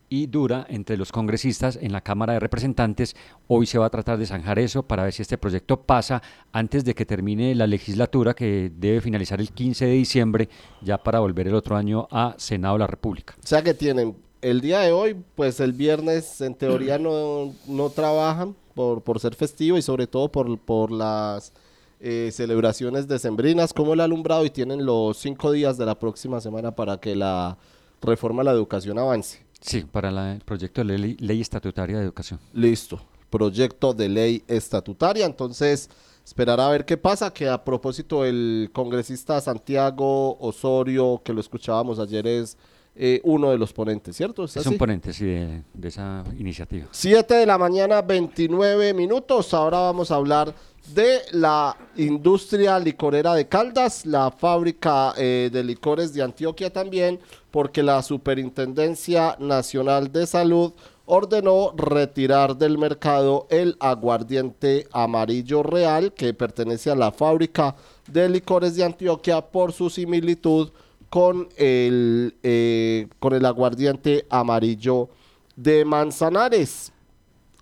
[0.07, 3.17] y, dura entre los congresistas en la Cámara de Representantes.
[3.47, 6.85] Hoy se va a tratar de zanjar eso para ver si este proyecto pasa antes
[6.85, 10.47] de que termine la legislatura, que debe finalizar el 15 de diciembre,
[10.81, 13.35] ya para volver el otro año a Senado de la República.
[13.37, 14.15] O sea que tienen
[14.49, 19.35] el día de hoy, pues el viernes en teoría no, no trabajan por, por ser
[19.35, 21.51] festivo y sobre todo por, por las
[21.99, 26.71] eh, celebraciones decembrinas como el alumbrado y tienen los cinco días de la próxima semana
[26.71, 27.57] para que la
[28.01, 29.43] reforma a la educación avance.
[29.59, 32.39] Sí, para el proyecto de ley, ley estatutaria de educación.
[32.53, 35.89] Listo, proyecto de ley estatutaria, entonces
[36.23, 41.99] esperar a ver qué pasa, que a propósito el congresista Santiago Osorio, que lo escuchábamos
[41.99, 42.57] ayer, es
[42.99, 44.45] eh, uno de los ponentes, ¿cierto?
[44.45, 46.87] ¿Es, un ponente, sí, de, esa iniciativa.
[46.89, 49.53] 7 de la mañana, 29 minutos.
[49.53, 50.51] Ahora vamos a hablar
[50.95, 57.19] de la industria licorera de Caldas, la fábrica eh, de licores de Antioquia también,
[57.51, 60.73] porque la Superintendencia Nacional de Salud
[61.05, 67.75] ordenó retirar del mercado el aguardiente amarillo real que pertenece a la fábrica
[68.11, 70.71] de licores de Antioquia por su similitud
[71.09, 75.09] con el, eh, con el aguardiente amarillo
[75.55, 76.91] de Manzanares.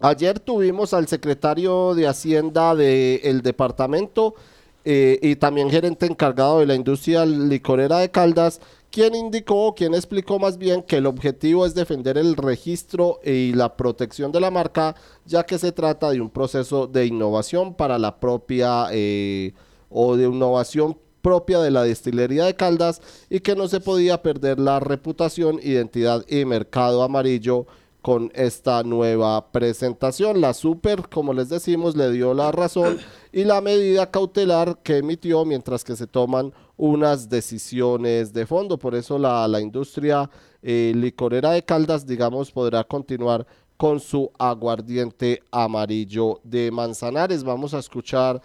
[0.02, 4.36] Ayer tuvimos al secretario de Hacienda del departamento
[4.84, 8.60] eh, y también gerente encargado de la industria licorera de Caldas,
[8.92, 13.76] quien indicó, quien explicó más bien que el objetivo es defender el registro y la
[13.76, 18.20] protección de la marca, ya que se trata de un proceso de innovación para la
[18.20, 19.54] propia eh,
[19.90, 24.60] o de innovación propia de la destilería de Caldas y que no se podía perder
[24.60, 27.66] la reputación, identidad y mercado amarillo
[28.04, 30.40] con esta nueva presentación.
[30.40, 33.00] La Super, como les decimos, le dio la razón
[33.32, 38.78] y la medida cautelar que emitió mientras que se toman unas decisiones de fondo.
[38.78, 40.30] Por eso la, la industria
[40.62, 47.44] eh, licorera de Caldas, digamos, podrá continuar con su aguardiente amarillo de Manzanares.
[47.44, 48.40] Vamos a escuchar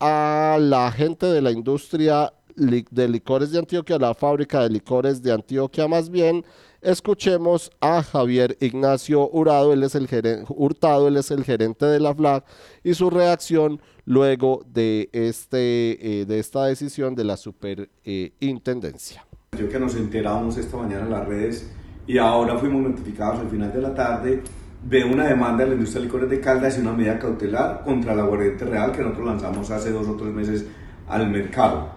[0.00, 5.32] a la gente de la industria de licores de Antioquia, la fábrica de licores de
[5.32, 6.44] Antioquia más bien,
[6.80, 11.98] escuchemos a Javier Ignacio Hurtado, él es el gerente, Hurtado, él es el gerente de
[11.98, 12.44] la FLAG
[12.84, 19.26] y su reacción luego de, este, eh, de esta decisión de la superintendencia.
[19.58, 21.70] Yo que nos enteramos esta mañana en las redes
[22.06, 24.42] y ahora fuimos notificados al final de la tarde
[24.88, 28.14] de una demanda de la industria de licores de Caldas y una medida cautelar contra
[28.14, 30.66] la aguardiente real que nosotros lanzamos hace dos o tres meses
[31.08, 31.88] al mercado.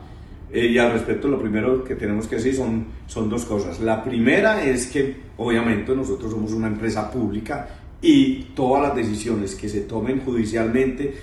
[0.52, 3.82] Eh, y al respecto, lo primero que tenemos que decir son, son dos cosas.
[3.82, 7.68] La primera es que, obviamente, nosotros somos una empresa pública
[8.02, 11.14] y todas las decisiones que se tomen judicialmente,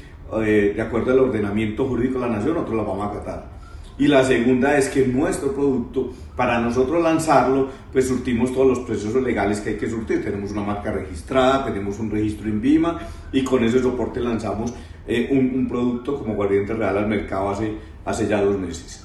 [0.43, 3.54] eh, de acuerdo al ordenamiento jurídico de la nación, nosotros las vamos a acatar.
[3.97, 9.23] Y la segunda es que nuestro producto, para nosotros lanzarlo, pues surtimos todos los procesos
[9.23, 10.25] legales que hay que surtir.
[10.25, 12.99] Tenemos una marca registrada, tenemos un registro en Vima
[13.33, 14.75] y con ese soporte lanzamos
[15.07, 17.73] eh, un, un, producto como Guardiente Real al mercado hace,
[18.05, 19.05] hace ya dos meses.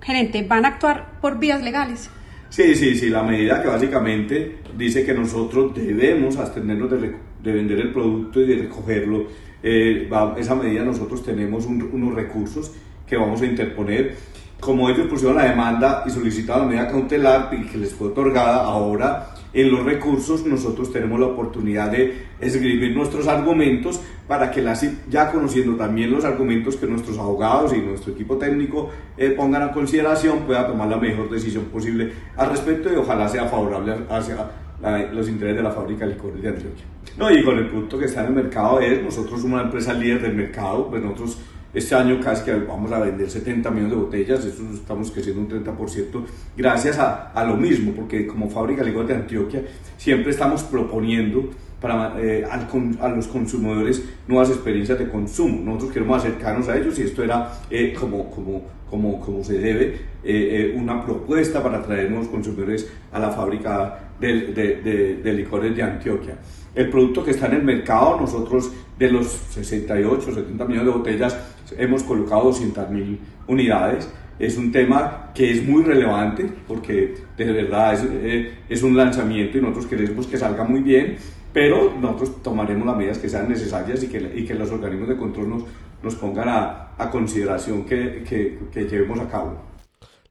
[0.00, 2.10] Gerente, ¿van a actuar por vías legales?
[2.48, 7.78] Sí, sí, sí, la medida que básicamente dice que nosotros debemos abstenernos de, de vender
[7.80, 9.26] el producto y de recogerlo,
[9.62, 12.72] eh, va, esa medida nosotros tenemos un, unos recursos
[13.10, 14.14] que vamos a interponer.
[14.60, 18.62] Como ellos pusieron la demanda y solicitaron la medida cautelar y que les fue otorgada,
[18.62, 24.78] ahora en los recursos nosotros tenemos la oportunidad de escribir nuestros argumentos para que la
[25.08, 29.72] ya conociendo también los argumentos que nuestros abogados y nuestro equipo técnico eh, pongan a
[29.72, 34.36] consideración, pueda tomar la mejor decisión posible al respecto y ojalá sea favorable hacia
[34.80, 36.84] la, los intereses de la fábrica de licores de Antioquia.
[37.18, 39.92] No, y con el producto que está en el mercado es, nosotros somos una empresa
[39.94, 41.38] líder del mercado, pues nosotros
[41.72, 45.64] este año casi que vamos a vender 70 millones de botellas, eso estamos creciendo un
[45.64, 46.24] 30%,
[46.56, 49.62] gracias a, a lo mismo, porque como fábrica licor de Antioquia
[49.96, 52.68] siempre estamos proponiendo para, eh, al,
[53.00, 55.62] a los consumidores nuevas experiencias de consumo.
[55.64, 60.00] Nosotros queremos acercarnos a ellos y esto era eh, como, como, como, como se debe,
[60.22, 65.74] eh, una propuesta para traer nuevos consumidores a la fábrica de, de, de, de licores
[65.74, 66.36] de Antioquia.
[66.74, 71.38] El producto que está en el mercado, nosotros de los 68, 70 millones de botellas,
[71.78, 74.08] hemos colocado 200 mil unidades.
[74.38, 79.58] Es un tema que es muy relevante porque de verdad es, eh, es, un lanzamiento
[79.58, 81.16] y nosotros queremos que salga muy bien,
[81.52, 85.16] pero nosotros tomaremos las medidas que sean necesarias y que, y que los organismos de
[85.16, 85.64] control nos,
[86.02, 89.70] nos pongan a, a consideración que, que, que llevemos a cabo.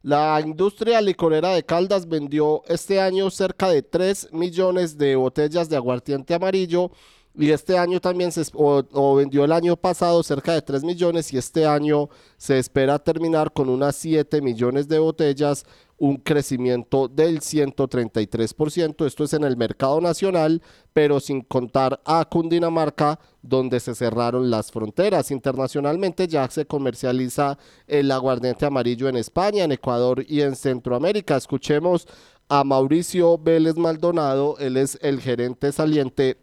[0.01, 5.75] La industria licorera de Caldas vendió este año cerca de 3 millones de botellas de
[5.75, 6.91] aguardiente amarillo
[7.37, 11.37] y este año también se o, vendió el año pasado cerca de 3 millones y
[11.37, 15.65] este año se espera terminar con unas 7 millones de botellas,
[15.97, 19.05] un crecimiento del 133%.
[19.05, 20.61] Esto es en el mercado nacional,
[20.91, 25.31] pero sin contar a Cundinamarca, donde se cerraron las fronteras.
[25.31, 31.37] Internacionalmente ya se comercializa el aguardiente amarillo en España, en Ecuador y en Centroamérica.
[31.37, 32.07] Escuchemos
[32.49, 36.37] a Mauricio Vélez Maldonado, él es el gerente saliente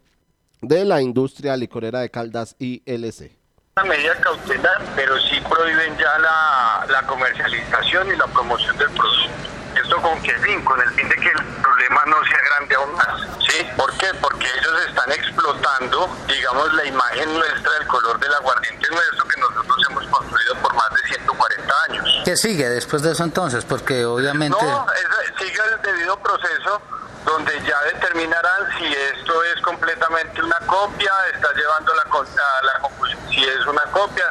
[0.61, 3.31] de la industria licorera de Caldas ILC.
[3.77, 9.47] Una medida cautelar, pero sí prohíben ya la, la comercialización y la promoción del producto.
[9.75, 10.63] ¿Esto con qué fin?
[10.63, 13.21] Con el fin de que el problema no sea grande aún más.
[13.47, 13.63] ¿Sí?
[13.77, 14.07] ¿Por qué?
[14.19, 19.77] Porque ellos están explotando, digamos, la imagen nuestra, el color del aguardiente nuestro que nosotros
[19.89, 22.21] hemos construido por más de 140 años.
[22.25, 23.63] ¿Qué sigue después de eso entonces?
[23.65, 24.57] Porque obviamente...
[24.59, 26.81] No, es, sigue el debido proceso
[27.27, 32.89] donde ya determinarán si esto es completamente una copia, está llevando la, a la
[33.29, 34.25] si es una copia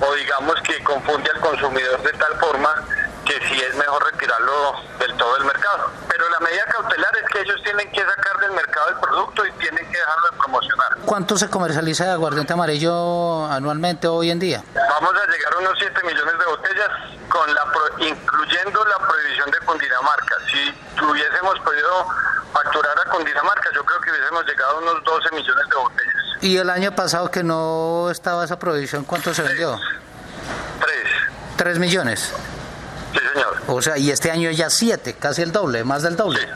[0.00, 2.84] o digamos que confunde al consumidor de tal forma
[3.24, 5.90] que si es mejor retirarlo del todo del mercado.
[6.08, 9.52] Pero la medida cautelar es que ellos tienen que sacar del mercado el producto y
[9.52, 10.98] tienen que dejarlo de promocionar.
[11.04, 14.62] ¿Cuánto se comercializa de aguardiente amarillo anualmente hoy en día?
[14.74, 16.88] Vamos a llegar a unos 7 millones de botellas,
[17.28, 20.36] con la pro, incluyendo la prohibición de Cundinamarca.
[20.50, 22.06] Si tuviésemos podido
[22.52, 26.12] facturar a Cundinamarca, yo creo que hubiésemos llegado a unos 12 millones de botellas.
[26.42, 29.78] ¿Y el año pasado que no estaba esa prohibición, cuánto se vendió?
[30.80, 31.08] Tres.
[31.56, 32.34] ¿Tres millones?
[33.12, 33.62] Sí, señor.
[33.68, 36.40] O sea, y este año ya siete, casi el doble, más del doble.
[36.40, 36.46] Sí,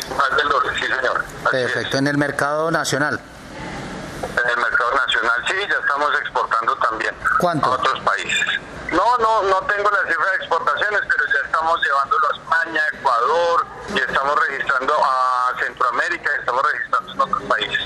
[0.00, 1.24] sí más del doble, sí, señor.
[1.44, 2.00] Así Perfecto, es.
[2.00, 3.20] en el mercado nacional.
[4.22, 7.14] En el mercado nacional, sí, ya estamos exportando también.
[7.38, 7.66] ¿Cuánto?
[7.66, 8.46] A otros países.
[8.90, 13.66] No, no, no tengo la cifra de exportaciones, pero ya estamos llevándolo a España, Ecuador,
[13.94, 17.80] y estamos registrando a Centroamérica, y estamos registrando en otros países.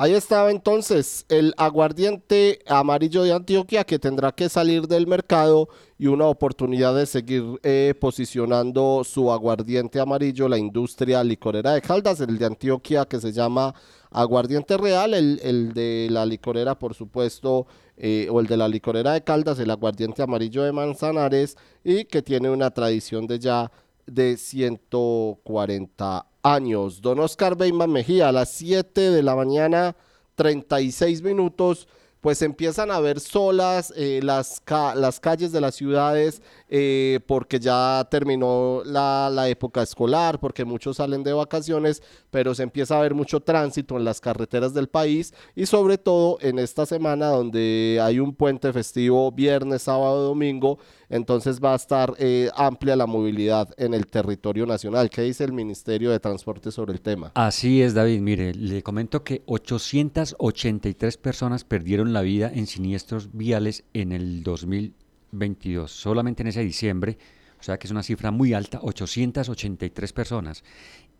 [0.00, 6.06] Ahí estaba entonces el aguardiente amarillo de Antioquia que tendrá que salir del mercado y
[6.06, 12.38] una oportunidad de seguir eh, posicionando su aguardiente amarillo, la industria licorera de Caldas, el
[12.38, 13.74] de Antioquia que se llama
[14.12, 19.14] aguardiente real, el, el de la licorera por supuesto, eh, o el de la licorera
[19.14, 23.72] de Caldas, el aguardiente amarillo de Manzanares y que tiene una tradición de ya
[24.08, 27.00] de 140 años.
[27.00, 29.96] Don Oscar Beyman Mejía, a las 7 de la mañana,
[30.34, 31.88] 36 minutos.
[32.20, 34.60] pues empiezan a ver solas eh, las,
[34.96, 40.96] las calles de las ciudades eh, porque ya terminó la, la, época escolar, porque muchos
[40.96, 45.32] salen de vacaciones, pero se empieza a ver mucho tránsito en las carreteras del país
[45.54, 50.80] y sobre todo en esta semana donde hay un puente festivo viernes, sábado, domingo,
[51.10, 55.08] entonces va a estar eh, amplia la movilidad en el territorio nacional.
[55.10, 57.32] ¿Qué dice el Ministerio de Transporte sobre el tema?
[57.34, 58.20] Así es, David.
[58.20, 65.90] Mire, le comento que 883 personas perdieron la vida en siniestros viales en el 2022,
[65.90, 67.18] solamente en ese diciembre,
[67.58, 70.62] o sea que es una cifra muy alta, 883 personas.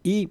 [0.02, 0.30] Y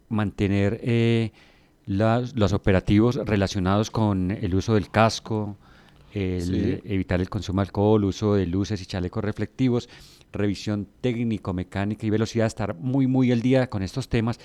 [0.09, 1.31] mantener eh,
[1.85, 5.57] los operativos relacionados con el uso del casco,
[6.13, 9.89] evitar el consumo de alcohol, uso de luces y chalecos reflectivos,
[10.31, 14.39] revisión técnico-mecánica y velocidad, estar muy, muy al día con estos temas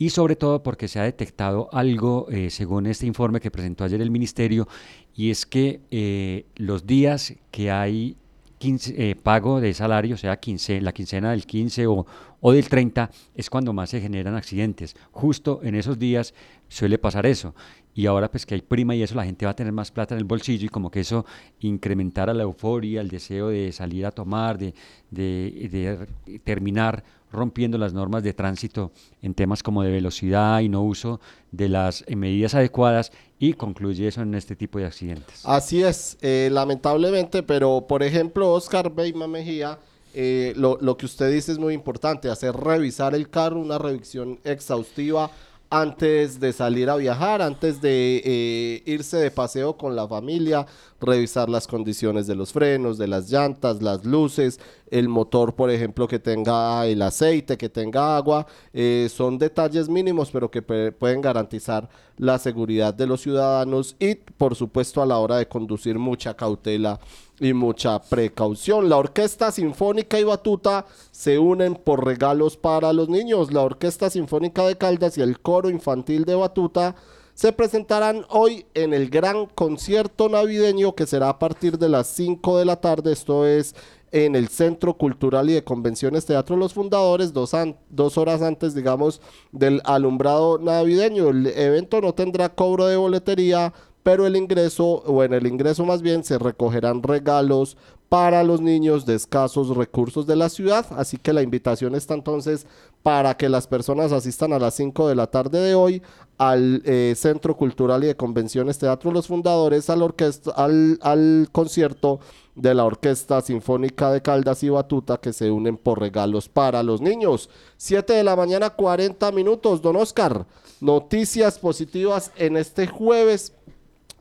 [0.00, 4.00] y sobre todo porque se ha detectado algo, eh, según este informe que presentó ayer
[4.00, 4.66] el Ministerio,
[5.14, 8.16] y es que eh, los días que hay
[8.62, 10.38] eh, pago de salario, sea,
[10.80, 12.06] la quincena del 15 o,
[12.40, 14.96] o del 30, es cuando más se generan accidentes.
[15.12, 16.32] Justo en esos días
[16.68, 17.54] suele pasar eso
[17.94, 20.14] y ahora pues que hay prima y eso la gente va a tener más plata
[20.14, 21.26] en el bolsillo y como que eso
[21.60, 24.74] incrementara la euforia, el deseo de salir a tomar, de,
[25.10, 26.06] de,
[26.44, 28.90] terminar rompiendo las normas de tránsito
[29.22, 31.20] en temas como de velocidad y no uso
[31.52, 35.42] de las medidas adecuadas y concluye eso en este tipo de accidentes.
[35.44, 39.78] Así es, eh, lamentablemente, pero por ejemplo Oscar Beima Mejía,
[40.12, 44.40] eh, lo, lo que usted dice es muy importante, hacer revisar el carro, una revisión
[44.42, 45.30] exhaustiva
[45.70, 50.66] antes de salir a viajar, antes de eh, irse de paseo con la familia,
[51.00, 54.58] revisar las condiciones de los frenos, de las llantas, las luces,
[54.90, 58.48] el motor, por ejemplo, que tenga el aceite, que tenga agua.
[58.72, 64.56] Eh, son detalles mínimos, pero que pueden garantizar la seguridad de los ciudadanos y, por
[64.56, 66.98] supuesto, a la hora de conducir mucha cautela
[67.40, 68.88] y mucha precaución.
[68.88, 73.52] La Orquesta Sinfónica y Batuta se unen por regalos para los niños.
[73.52, 76.94] La Orquesta Sinfónica de Caldas y el Coro Infantil de Batuta
[77.34, 82.58] se presentarán hoy en el gran concierto navideño que será a partir de las 5
[82.58, 83.12] de la tarde.
[83.12, 83.74] Esto es
[84.12, 87.52] en el Centro Cultural y de Convenciones Teatro Los Fundadores, dos,
[87.88, 89.20] dos horas antes, digamos,
[89.52, 91.28] del alumbrado navideño.
[91.28, 93.72] El evento no tendrá cobro de boletería,
[94.02, 97.76] pero el ingreso, o en el ingreso más bien, se recogerán regalos
[98.10, 100.84] para los niños de escasos recursos de la ciudad.
[100.96, 102.66] Así que la invitación está entonces
[103.04, 106.02] para que las personas asistan a las 5 de la tarde de hoy
[106.36, 112.18] al eh, Centro Cultural y de Convenciones Teatro Los Fundadores, al, orquesta, al, concierto
[112.56, 117.00] de la Orquesta Sinfónica de Caldas y Batuta que se unen por regalos para los
[117.00, 117.48] niños.
[117.76, 119.82] 7 de la mañana, 40 minutos.
[119.82, 120.46] Don Oscar,
[120.80, 123.52] noticias positivas en este jueves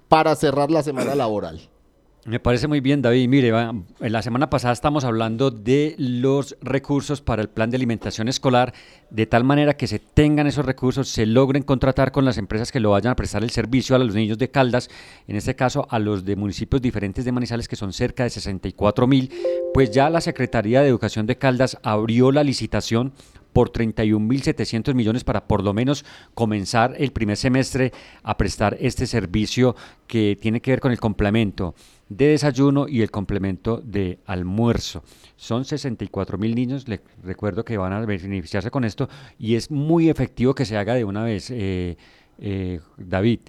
[0.10, 1.62] para cerrar la semana laboral.
[2.26, 3.30] Me parece muy bien, David.
[3.30, 3.54] Mire,
[4.02, 8.74] la semana pasada estamos hablando de los recursos para el plan de alimentación escolar,
[9.10, 12.82] de tal manera que se tengan esos recursos, se logren contratar con las empresas que
[12.82, 14.90] lo vayan a prestar el servicio a los niños de Caldas,
[15.28, 19.08] en este caso a los de municipios diferentes de Manizales, que son cerca de 64
[19.08, 19.32] mil.
[19.74, 23.14] Pues ya la Secretaría de Educación de Caldas abrió la licitación
[23.54, 27.92] por 31.700 millones para por lo menos comenzar el primer semestre
[28.24, 29.76] a prestar este servicio
[30.08, 31.76] que tiene que ver con el complemento
[32.10, 35.04] de desayuno y el complemento de almuerzo.
[35.36, 40.10] Son 64 mil niños, le recuerdo que van a beneficiarse con esto y es muy
[40.10, 41.98] efectivo que se haga de una vez, eh,
[42.40, 43.42] eh, David,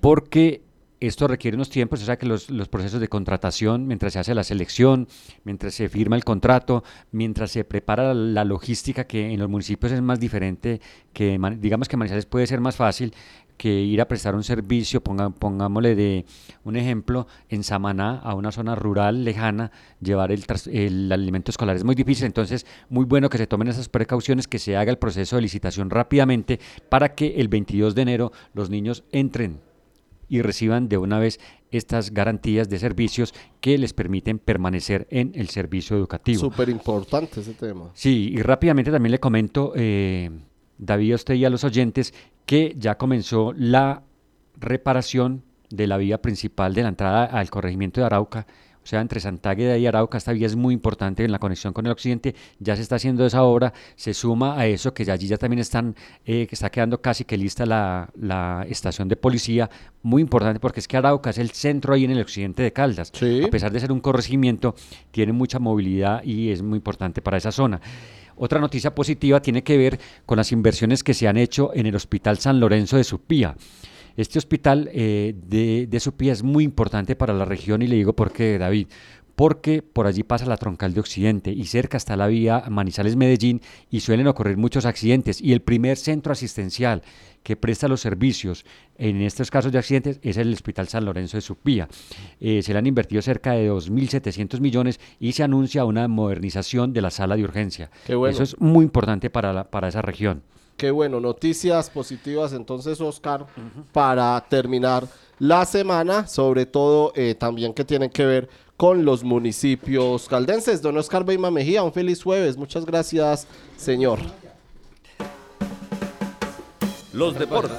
[0.00, 0.62] porque
[1.00, 4.34] esto requiere unos tiempos, o sea que los, los, procesos de contratación, mientras se hace
[4.34, 5.08] la selección,
[5.44, 10.00] mientras se firma el contrato, mientras se prepara la, logística, que en los municipios es
[10.00, 10.80] más diferente,
[11.12, 13.12] que digamos que Manizales puede ser más fácil,
[13.56, 16.24] que ir a prestar un servicio, ponga, pongámosle de
[16.64, 21.84] un ejemplo, en Samaná, a una zona rural lejana, llevar el, el, alimento escolar es
[21.84, 25.36] muy difícil, entonces muy bueno que se tomen esas precauciones, que se haga el proceso
[25.36, 29.65] de licitación rápidamente para que el 22 de enero los niños entren
[30.28, 35.48] y reciban de una vez estas garantías de servicios que les permiten permanecer en el
[35.48, 36.40] servicio educativo.
[36.40, 37.90] Súper importante ese tema.
[37.94, 40.30] Sí, y rápidamente también le comento, eh,
[40.78, 42.14] David, a usted y a los oyentes,
[42.44, 44.02] que ya comenzó la
[44.58, 48.46] reparación de la vía principal de la entrada al corregimiento de Arauca,
[48.86, 51.86] o sea, entre Santágueda y Arauca, esta vía es muy importante en la conexión con
[51.86, 55.26] el occidente, ya se está haciendo esa obra, se suma a eso que ya allí
[55.26, 59.68] ya también están, eh, que está quedando casi que lista la, la, estación de policía,
[60.04, 63.10] muy importante porque es que Arauca es el centro ahí en el occidente de Caldas,
[63.12, 64.76] a pesar de ser un corregimiento,
[65.10, 67.80] tiene mucha movilidad y es muy importante para esa zona.
[68.36, 71.96] Otra noticia positiva tiene que ver con las inversiones que se han hecho en el
[71.96, 73.56] Hospital San Lorenzo de Supía.
[74.16, 78.32] Este hospital eh, de, de es muy importante para la región y le digo por
[78.32, 78.88] qué, David
[79.36, 83.60] porque por allí pasa la troncal de Occidente y cerca está la vía Manizales-Medellín
[83.90, 85.40] y suelen ocurrir muchos accidentes.
[85.42, 87.02] Y el primer centro asistencial
[87.42, 88.64] que presta los servicios
[88.96, 91.86] en estos casos de accidentes es el Hospital San Lorenzo de Supía.
[92.40, 97.02] Eh, se le han invertido cerca de 2.700 millones y se anuncia una modernización de
[97.02, 97.90] la sala de urgencia.
[98.08, 100.42] Eso es muy importante para, la, para esa región.
[100.76, 103.46] Qué bueno, noticias positivas entonces, Oscar,
[103.92, 105.06] para terminar
[105.38, 110.82] la semana, sobre todo eh, también que tienen que ver con los municipios caldenses.
[110.82, 112.56] Don Oscar Beima Mejía, un feliz jueves.
[112.56, 114.18] Muchas gracias, señor.
[117.12, 117.78] Los deportes.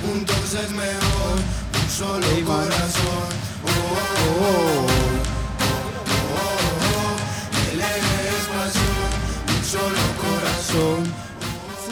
[0.00, 1.38] Juntos es mejor,
[1.74, 3.28] un solo corazón.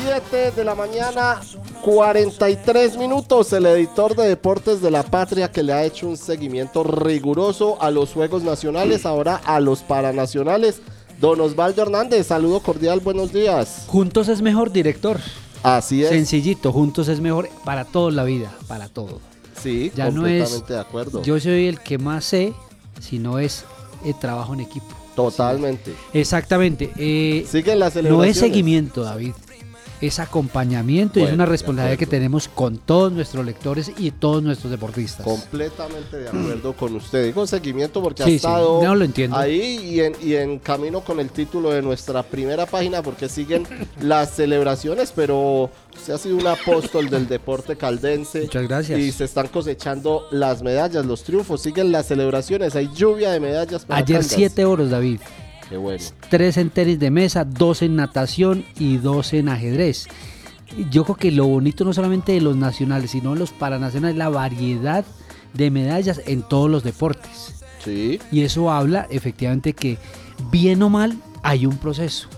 [0.07, 1.40] 7 de la mañana,
[1.82, 3.52] 43 minutos.
[3.52, 7.90] El editor de Deportes de la Patria que le ha hecho un seguimiento riguroso a
[7.90, 10.80] los Juegos Nacionales, ahora a los Paranacionales.
[11.20, 13.82] Don Osvaldo Hernández, saludo cordial, buenos días.
[13.88, 15.18] Juntos es mejor, director.
[15.64, 16.11] Así es.
[16.11, 19.18] Sencillito, juntos es mejor para toda la vida, para todo.
[19.61, 21.22] Sí, ya completamente no es, de acuerdo.
[21.24, 22.54] Yo soy el que más sé,
[23.00, 23.64] si no es
[24.04, 24.86] el trabajo en equipo.
[25.16, 25.94] Totalmente.
[26.12, 26.92] Exactamente.
[26.96, 29.32] Eh, Siguen las no es seguimiento, David.
[30.01, 34.70] Es acompañamiento y es una responsabilidad que tenemos con todos nuestros lectores y todos nuestros
[34.70, 35.24] deportistas.
[35.24, 37.24] Completamente de acuerdo con usted.
[37.24, 39.36] Digo seguimiento porque ha sí, estado no lo entiendo.
[39.36, 43.66] ahí y en, y en camino con el título de nuestra primera página porque siguen
[44.03, 48.42] las celebraciones, pero usted ha sido un apóstol del deporte caldense.
[48.42, 48.99] Muchas gracias.
[49.01, 53.84] Y se están cosechando las medallas, los triunfos, siguen las celebraciones, hay lluvia de medallas.
[53.86, 54.32] Para Ayer Caldas.
[54.36, 55.20] siete oros, David.
[55.68, 56.02] Qué bueno.
[56.30, 60.06] Tres en tenis de mesa, dos en natación y dos en ajedrez.
[60.90, 64.28] Yo creo que lo bonito no solamente de los nacionales, sino de los paranacionales, la
[64.28, 65.04] variedad
[65.54, 67.64] de medallas en todos los deportes.
[67.84, 68.20] Sí.
[68.32, 69.98] Y eso habla efectivamente que
[70.50, 72.28] bien o mal hay un proceso,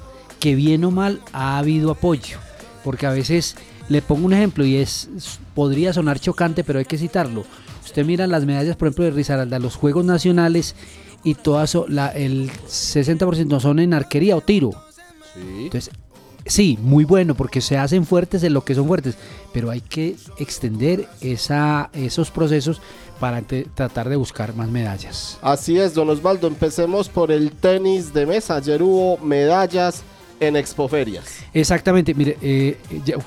[0.40, 2.38] que bien o mal ha habido apoyo,
[2.84, 3.56] porque a veces
[3.88, 5.08] le pongo un ejemplo y es
[5.54, 7.44] podría sonar chocante, pero hay que citarlo.
[7.84, 10.74] Usted mira las medallas, por ejemplo, de Risaralda, los Juegos Nacionales
[11.24, 14.70] y todas la, el 60% son en arquería o tiro.
[15.34, 15.64] Sí.
[15.64, 15.90] Entonces,
[16.46, 19.16] sí, muy bueno porque se hacen fuertes en lo que son fuertes,
[19.52, 22.80] pero hay que extender esa, esos procesos
[23.20, 25.38] para te- tratar de buscar más medallas.
[25.42, 26.46] Así es, don Osvaldo.
[26.46, 28.56] Empecemos por el tenis de mesa.
[28.56, 30.02] Ayer hubo medallas
[30.40, 31.24] en Expoferias.
[31.52, 32.78] Exactamente, mire, eh,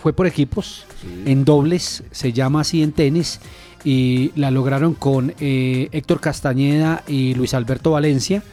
[0.02, 0.86] fue por equipos,
[1.26, 3.42] en dobles, se llama así en tenis,
[3.84, 8.44] y la lograron con eh, Héctor Castañeda y Luis Alberto Valencia,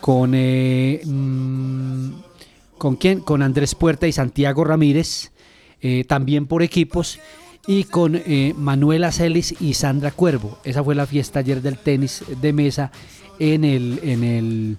[0.00, 2.10] con, eh, mm,
[2.76, 3.20] ¿con quién?
[3.20, 5.32] Con Andrés Puerta y Santiago Ramírez,
[5.80, 7.18] eh, también por equipos,
[7.66, 8.22] y con
[8.56, 10.58] Manuela Celis y Sandra Cuervo.
[10.64, 12.90] Esa fue la fiesta ayer del tenis de mesa
[13.38, 14.78] en el, en el,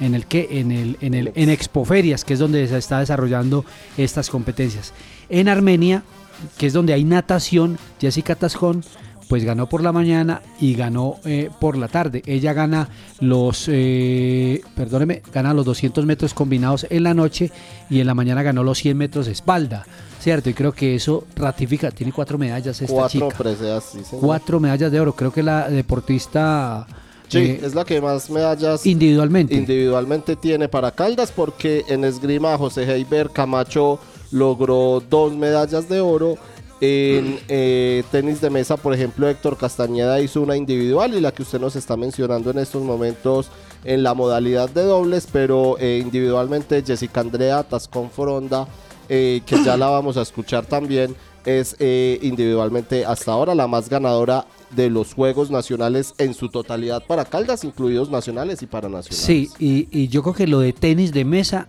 [0.00, 3.64] en el que, en el, en el, en Expoferias, que es donde se está desarrollando
[3.96, 4.92] estas competencias.
[5.30, 6.02] En Armenia,
[6.58, 8.84] que es donde hay natación, Jessica Tascón,
[9.28, 12.22] pues ganó por la mañana y ganó eh, por la tarde.
[12.26, 12.88] Ella gana
[13.20, 17.50] los, eh, perdóneme, gana los 200 metros combinados en la noche
[17.90, 19.84] y en la mañana ganó los 100 metros de espalda,
[20.20, 20.50] ¿cierto?
[20.50, 23.38] Y creo que eso ratifica, tiene cuatro medallas esta Cuatro chica.
[23.38, 24.24] preseas, sí, señor.
[24.24, 26.86] Cuatro medallas de oro, creo que la deportista...
[27.28, 29.52] Sí, eh, es la que más medallas individualmente.
[29.56, 33.98] individualmente tiene para Caldas porque en esgrima José Heiber Camacho
[34.30, 36.38] logró dos medallas de oro
[36.80, 41.42] En eh, tenis de mesa, por ejemplo, Héctor Castañeda hizo una individual y la que
[41.42, 43.50] usted nos está mencionando en estos momentos
[43.84, 48.68] en la modalidad de dobles, pero eh, individualmente Jessica Andrea Tascón Foronda,
[49.08, 51.14] eh, que ya la vamos a escuchar también,
[51.46, 57.04] es eh, individualmente hasta ahora la más ganadora de los Juegos Nacionales en su totalidad
[57.06, 59.24] para Caldas, incluidos nacionales y para nacionales.
[59.24, 61.68] Sí, y, y yo creo que lo de tenis de mesa,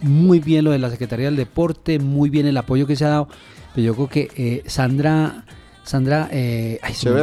[0.00, 3.08] muy bien lo de la Secretaría del Deporte, muy bien el apoyo que se ha
[3.08, 3.28] dado.
[3.76, 5.44] Pero yo creo que eh, Sandra,
[5.84, 7.22] Sandra, eh, ay, Sandra.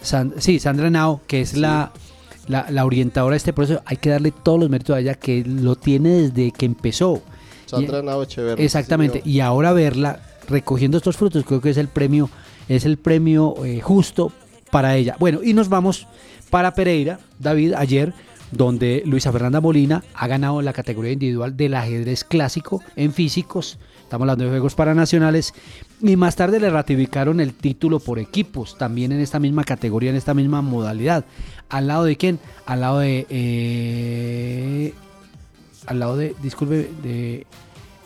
[0.00, 1.92] San- sí, Sandra Henao, que es la,
[2.48, 5.44] la, la orientadora de este proceso, hay que darle todos los méritos a ella, que
[5.44, 7.22] lo tiene desde que empezó.
[7.66, 8.64] Sandra Y- Echeverry.
[8.64, 12.28] Exactamente, sí, y ahora verla recogiendo estos frutos, creo que es el premio,
[12.68, 14.32] es el premio eh, justo
[14.72, 15.16] para ella.
[15.20, 16.06] Bueno, y nos vamos
[16.48, 18.12] para Pereira, David, ayer,
[18.50, 23.78] donde Luisa Fernanda Molina ha ganado la categoría individual del ajedrez clásico en físicos.
[24.10, 25.54] Estamos hablando de Juegos Paranacionales.
[26.02, 30.16] Y más tarde le ratificaron el título por equipos, también en esta misma categoría, en
[30.16, 31.24] esta misma modalidad.
[31.68, 32.40] ¿Al lado de quién?
[32.66, 33.24] Al lado de.
[33.30, 34.94] eh,
[35.86, 36.34] al lado de.
[36.42, 37.46] Disculpe, de.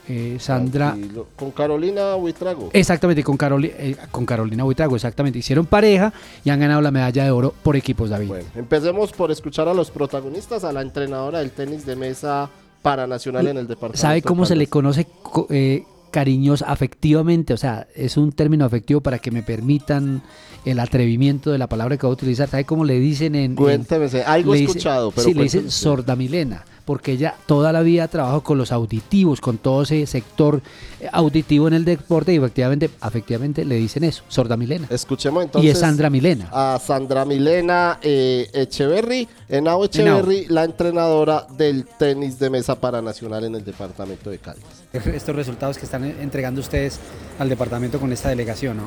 [0.06, 0.94] eh, Sandra.
[1.36, 2.68] Con Carolina Huitrago.
[2.74, 5.38] Exactamente, con, Caroli- eh, con Carolina Buitrago, exactamente.
[5.38, 6.12] Hicieron pareja
[6.44, 8.30] y han ganado la medalla de oro por equipos, David.
[8.54, 12.50] Empecemos por escuchar a los protagonistas, a la entrenadora del tenis de mesa
[12.82, 14.02] paranacional en el departamento.
[14.02, 15.84] ¿Sabe de cómo se le conoce co- eh,
[16.14, 17.52] cariños afectivamente?
[17.52, 20.22] O sea, es un término afectivo para que me permitan
[20.64, 22.48] el atrevimiento de la palabra que voy a utilizar.
[22.48, 23.56] ¿Sabe cómo le dicen en...
[23.56, 27.82] Cuénteme, algo he dice- escuchado, pero Sí, le dicen sorda Milena, porque ella toda la
[27.82, 30.60] vida trabajó con los auditivos, con todo ese sector
[31.00, 34.86] eh, auditivo en el deporte y efectivamente, efectivamente le dicen eso, sorda Milena.
[34.90, 36.48] Escuchemos entonces y es Sandra Milena.
[36.52, 43.54] a Sandra Milena eh, Echeverry, Henao Echeverry, la entrenadora del tenis de mesa paranacional en
[43.54, 44.84] el departamento de Caldas.
[44.92, 46.98] Estos resultados que están entregando ustedes
[47.38, 48.84] al departamento con esta delegación, ¿no?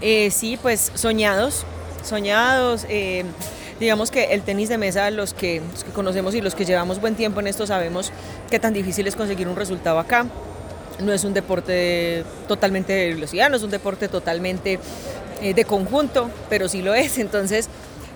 [0.00, 1.64] Eh, sí, pues soñados,
[2.04, 2.84] soñados.
[2.88, 3.24] eh,
[3.80, 5.60] digamos que el tenis de mesa, los que,
[5.94, 8.12] conocemos y los que llevamos buen tiempo en esto, sabemos
[8.50, 10.26] qué tan difícil es conseguir un resultado acá.
[11.00, 14.78] No es un deporte totalmente de velocidad, no es un deporte totalmente
[15.42, 17.18] eh, de conjunto, pero sí lo es.
[17.18, 17.68] Entonces,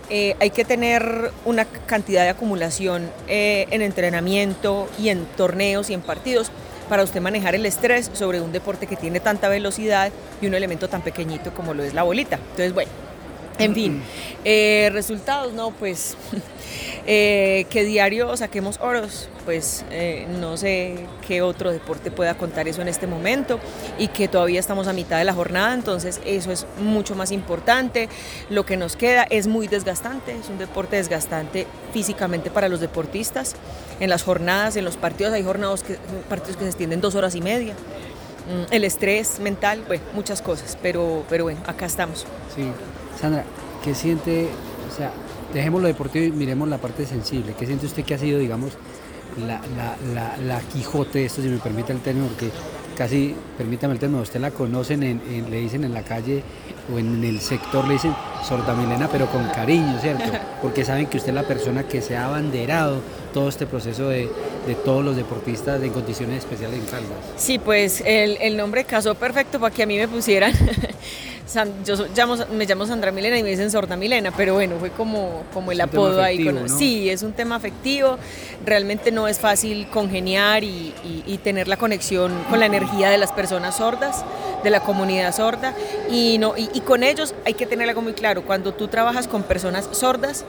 [0.09, 5.95] eh, hay que tener una cantidad de acumulación eh, en entrenamiento y en torneos y
[5.95, 6.51] en partidos
[6.89, 10.89] para usted manejar el estrés sobre un deporte que tiene tanta velocidad y un elemento
[10.89, 12.37] tan pequeñito como lo es la bolita.
[12.37, 12.91] Entonces, bueno,
[13.61, 14.03] en fin,
[14.45, 16.17] eh, resultados, no, pues
[17.07, 22.83] eh, que diario saquemos oros, pues eh, no sé qué otro deporte pueda contar eso
[22.83, 23.61] en este momento
[23.99, 28.09] y que todavía estamos a mitad de la jornada, entonces eso es mucho más importante.
[28.49, 33.55] Lo que nos queda es muy desgastante, es un deporte desgastante físicamente para los deportistas.
[33.99, 35.97] En las jornadas, en los partidos, hay jornadas que,
[36.29, 37.75] partidos que se extienden dos horas y media.
[38.51, 42.27] Mm, El estrés mental, bueno, muchas cosas, pero, pero bueno, acá estamos.
[42.55, 42.71] Sí.
[43.21, 43.45] Sandra,
[43.85, 44.49] ¿qué siente?
[44.91, 45.11] O sea,
[45.53, 47.55] dejemos lo deportivo y miremos la parte sensible.
[47.59, 48.73] ¿Qué siente usted que ha sido, digamos,
[49.39, 52.27] la, la, la, la Quijote esto, si me permite el término?
[52.29, 52.51] Porque
[52.97, 56.43] casi, permítame el término, usted la conocen, en, en- le dicen en la calle
[56.93, 58.15] o en el sector, le dicen
[58.47, 60.25] sorda Milena, pero con cariño, ¿cierto?
[60.63, 63.01] Porque saben que usted es la persona que se ha abanderado
[63.35, 64.29] todo este proceso de,
[64.67, 67.19] de todos los deportistas en condiciones especiales en Caldas.
[67.37, 70.53] Sí, pues el, el nombre casó perfecto para que a mí me pusieran.
[71.51, 74.77] San- yo so- llamo- me llamo Sandra Milena y me dicen Sorda Milena, pero bueno,
[74.79, 76.37] fue como, como el apodo ahí.
[76.37, 76.79] afectivo, con- ¿no?
[76.79, 78.19] Sí, es un tema afectivo.
[78.65, 83.19] Realmente no es fácil congeniar y, y- y tener la conexión con la energía de
[83.19, 84.25] las personas sordas,
[84.63, 85.75] de la comunidad sorda.
[86.09, 88.43] Y, no, y, y con ellos hay que tener algo muy claro.
[88.45, 90.45] Cuando tú trabajas con personas sordas,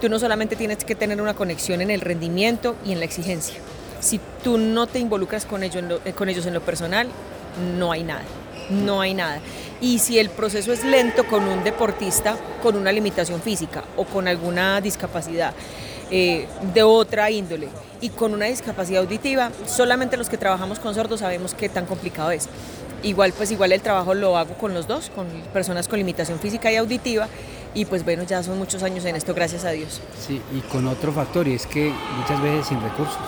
[0.00, 3.56] tú no solamente tienes que tener una conexión en el rendimiento y en la exigencia.
[4.00, 7.08] Si tú no te involucras con ellos en lo, eh, con ellos en lo personal,
[7.78, 8.22] no hay nada,
[8.70, 9.40] no hay nada.
[9.80, 14.28] Y si el proceso es lento con un deportista con una limitación física o con
[14.28, 15.52] alguna discapacidad
[16.10, 17.68] eh, de otra índole
[18.00, 22.30] y con una discapacidad auditiva, solamente los que trabajamos con sordos sabemos qué tan complicado
[22.30, 22.48] es.
[23.02, 26.72] Igual, pues igual el trabajo lo hago con los dos, con personas con limitación física
[26.72, 27.28] y auditiva,
[27.74, 30.00] y pues bueno, ya son muchos años en esto, gracias a Dios.
[30.26, 33.18] Sí, y con otro factor, y es que muchas veces sin recursos.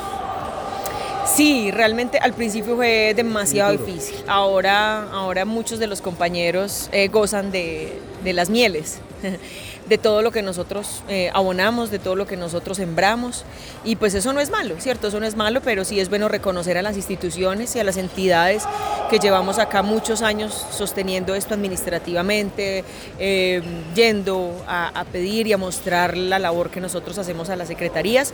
[1.27, 4.16] Sí, realmente al principio fue demasiado difícil.
[4.27, 9.01] Ahora, ahora muchos de los compañeros eh, gozan de, de las mieles,
[9.89, 13.45] de todo lo que nosotros eh, abonamos, de todo lo que nosotros sembramos.
[13.85, 15.09] Y pues eso no es malo, ¿cierto?
[15.09, 17.97] Eso no es malo, pero sí es bueno reconocer a las instituciones y a las
[17.97, 18.62] entidades
[19.11, 22.85] que llevamos acá muchos años sosteniendo esto administrativamente,
[23.18, 23.62] eh,
[23.95, 28.33] yendo a, a pedir y a mostrar la labor que nosotros hacemos a las secretarías.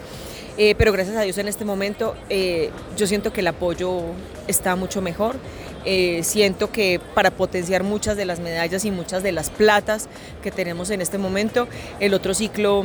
[0.58, 4.02] Eh, pero gracias a Dios en este momento eh, yo siento que el apoyo
[4.48, 5.36] está mucho mejor.
[5.84, 10.08] Eh, siento que para potenciar muchas de las medallas y muchas de las platas
[10.42, 11.66] que tenemos en este momento,
[11.98, 12.84] el otro ciclo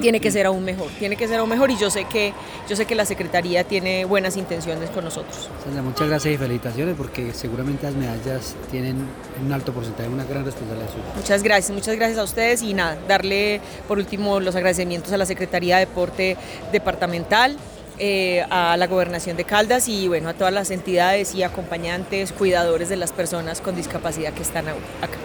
[0.00, 2.32] tiene que ser aún mejor, tiene que ser aún mejor y yo sé que
[2.68, 5.50] yo sé que la secretaría tiene buenas intenciones con nosotros.
[5.64, 9.06] Sandra, muchas gracias y felicitaciones porque seguramente las medallas tienen
[9.44, 11.04] un alto porcentaje, una gran responsabilidad suya.
[11.16, 15.26] Muchas gracias, muchas gracias a ustedes y nada, darle por último los agradecimientos a la
[15.26, 16.36] Secretaría de Deporte
[16.72, 17.56] Departamental.
[17.98, 22.88] eh, a la gobernación de Caldas y bueno a todas las entidades y acompañantes, cuidadores
[22.88, 25.18] de las personas con discapacidad que están acá.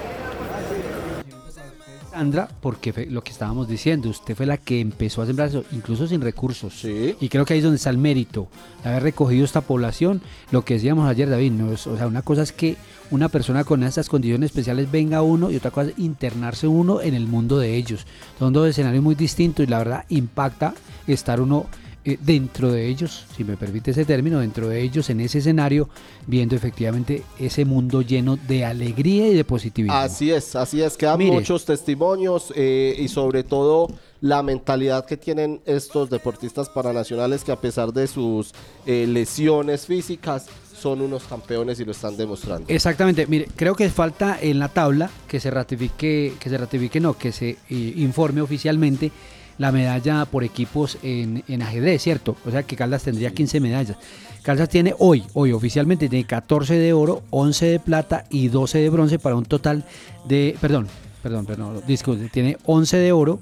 [2.18, 5.64] Sandra, porque fue lo que estábamos diciendo, usted fue la que empezó a sembrar eso,
[5.72, 6.74] incluso sin recursos.
[7.22, 8.48] Y creo que ahí es donde está el mérito,
[8.84, 10.22] de haber recogido esta población.
[10.50, 12.76] Lo que decíamos ayer, David, no es- o sea, una cosa es que
[13.12, 17.02] una persona con estas condiciones especiales venga a uno y otra cosa es internarse uno
[17.02, 18.08] en el mundo de ellos.
[18.40, 20.74] Son dos escenarios muy distintos y la verdad impacta
[21.06, 21.68] estar uno
[22.08, 25.90] eh, dentro de ellos, si me permite ese término, dentro de ellos en ese escenario,
[26.26, 29.94] viendo efectivamente ese mundo lleno de alegría y de positivismo.
[29.94, 31.34] Así es, así es, quedan Mire.
[31.34, 33.90] muchos testimonios eh, y sobre todo
[34.22, 38.54] la mentalidad que tienen estos deportistas paranacionales que a pesar de sus
[38.86, 40.46] eh, lesiones físicas
[40.80, 42.70] son unos campeones y lo están demostrando.
[42.70, 47.18] Exactamente, mire, creo que falta en la tabla que se ratifique, que se ratifique, no,
[47.18, 49.12] que se informe oficialmente
[49.58, 52.36] la medalla por equipos en, en ajedrez, ¿cierto?
[52.46, 53.98] O sea que Caldas tendría 15 medallas.
[54.44, 58.90] Caldas tiene hoy, hoy oficialmente tiene 14 de oro, 11 de plata y 12 de
[58.90, 59.84] bronce para un total
[60.26, 60.88] de, perdón,
[61.22, 63.40] perdón, perdón, disculpe, tiene 11 de oro.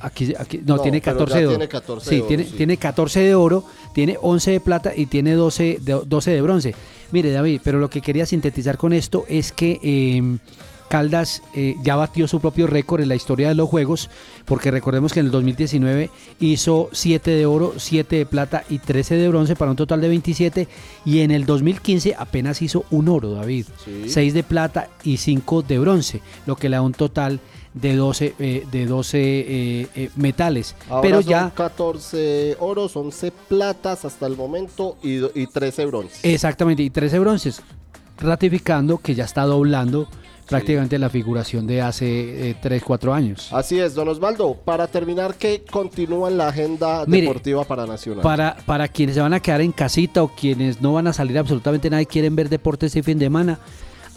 [0.00, 1.56] Aquí, aquí no, No, tiene pero 14 ya de oro.
[1.56, 2.50] tiene 14 sí, de oro, tiene, sí.
[2.56, 6.74] tiene 14 de oro, tiene 11 de plata y tiene 12 de, 12 de bronce.
[7.12, 10.38] Mire, David, pero lo que quería sintetizar con esto es que eh,
[10.92, 14.10] Caldas eh, ya batió su propio récord en la historia de los Juegos,
[14.44, 19.14] porque recordemos que en el 2019 hizo 7 de oro, 7 de plata y 13
[19.14, 20.68] de bronce para un total de 27,
[21.06, 24.10] y en el 2015 apenas hizo un oro, David, Sí.
[24.10, 27.40] 6 de plata y 5 de bronce, lo que le da un total
[27.72, 30.76] de 12, eh, de 12 eh, eh, metales.
[30.90, 36.20] Ahora pero son ya 14 oros, 11 platas hasta el momento y, y 13 bronces.
[36.22, 37.62] Exactamente, y 13 bronces,
[38.18, 40.06] ratificando que ya está doblando
[40.52, 43.52] prácticamente la figuración de hace 3, 4 años.
[43.52, 44.54] Así es, don Osvaldo.
[44.54, 48.22] Para terminar, ¿qué continúa en la agenda Mire, deportiva para Nacional?
[48.22, 51.38] Para, para quienes se van a quedar en casita o quienes no van a salir
[51.38, 53.58] absolutamente nada y quieren ver deporte este fin de semana,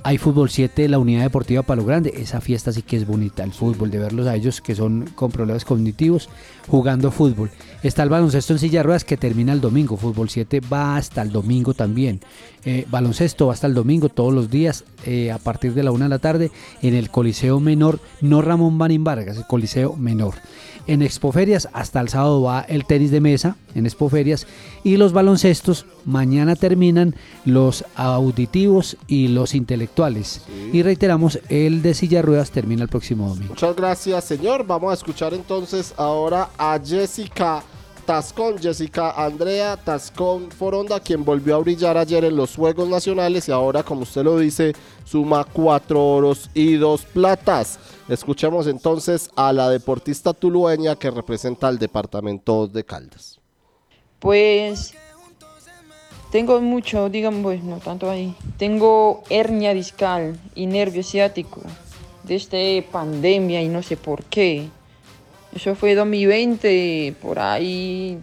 [0.05, 2.13] hay Fútbol 7, la unidad deportiva Palo Grande.
[2.15, 5.31] Esa fiesta sí que es bonita, el fútbol, de verlos a ellos que son con
[5.31, 6.29] problemas cognitivos
[6.67, 7.49] jugando fútbol.
[7.81, 9.97] Está el baloncesto en silla de ruedas que termina el domingo.
[9.97, 12.19] Fútbol 7 va hasta el domingo también.
[12.65, 16.05] Eh, baloncesto va hasta el domingo todos los días eh, a partir de la una
[16.05, 16.51] de la tarde
[16.83, 20.35] en el Coliseo Menor, no Ramón Marín Vargas, el Coliseo Menor.
[20.87, 24.45] En Expoferias hasta el sábado va el tenis de mesa en Expoferias
[24.83, 30.41] y los baloncestos mañana terminan los auditivos y los intelectuales.
[30.71, 33.49] Y reiteramos, el de silla ruedas termina el próximo domingo.
[33.49, 34.65] Muchas gracias, señor.
[34.65, 37.63] Vamos a escuchar entonces ahora a Jessica
[38.05, 43.51] Tascón, Jessica Andrea Tascón Foronda, quien volvió a brillar ayer en los Juegos Nacionales y
[43.51, 44.73] ahora, como usted lo dice,
[45.03, 47.79] suma cuatro oros y dos platas.
[48.07, 53.39] Escuchemos entonces a la deportista tulueña que representa al departamento de Caldas.
[54.19, 54.93] Pues
[56.31, 58.35] tengo mucho, digamos, pues, no tanto ahí.
[58.57, 61.61] Tengo hernia discal y nervio ciático
[62.23, 64.67] desde pandemia y no sé por qué.
[65.55, 68.19] Eso fue 2020, por ahí.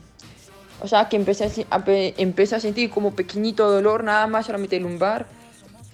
[0.80, 5.26] O sea, que empecé a, empecé a sentir como pequeñito dolor, nada más solamente lumbar.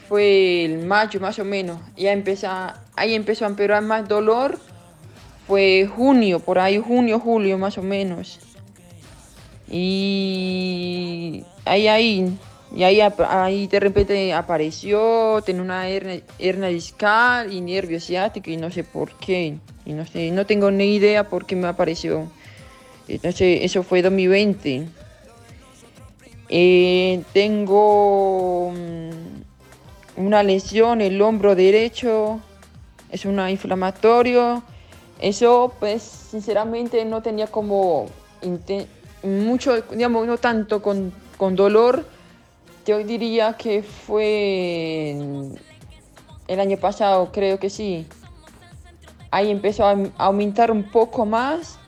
[0.09, 1.79] Fue el mayo más o menos.
[1.97, 4.59] Ya empecé a- ahí empezó a empeorar más dolor.
[5.47, 8.39] Fue junio, por ahí junio, julio más o menos.
[9.71, 12.39] Y ahí, ahí,
[12.75, 18.57] y ahí, ahí de repente apareció, tenía una hernia, hernia discal y nervio ciático y
[18.57, 19.57] no sé por qué.
[19.85, 22.31] Y no sé, no tengo ni idea por qué me apareció.
[23.09, 24.87] Entonces, eso fue 2020.
[26.51, 29.48] Eh, tengo mm,
[30.19, 32.41] una lesión el hombro derecho,
[33.11, 34.63] es una inflamatorio.
[35.21, 38.07] Eso, pues, sinceramente no tenía como
[39.23, 42.05] mucho, digamos, no tanto con, con dolor.
[42.87, 45.17] Yo diría que fue
[46.49, 48.07] el año pasado, creo que sí.
[49.31, 51.79] Ahí empezó a aumentar un poco más.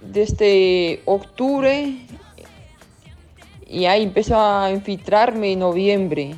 [0.00, 1.96] Desde octubre
[3.66, 6.36] y ahí empezó a infiltrarme en noviembre.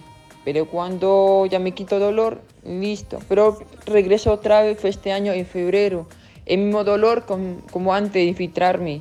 [0.52, 3.20] Pero cuando ya me quito dolor, listo.
[3.28, 6.08] Pero regreso otra vez este año en febrero.
[6.44, 8.98] El mismo dolor com- como antes de infiltrarme.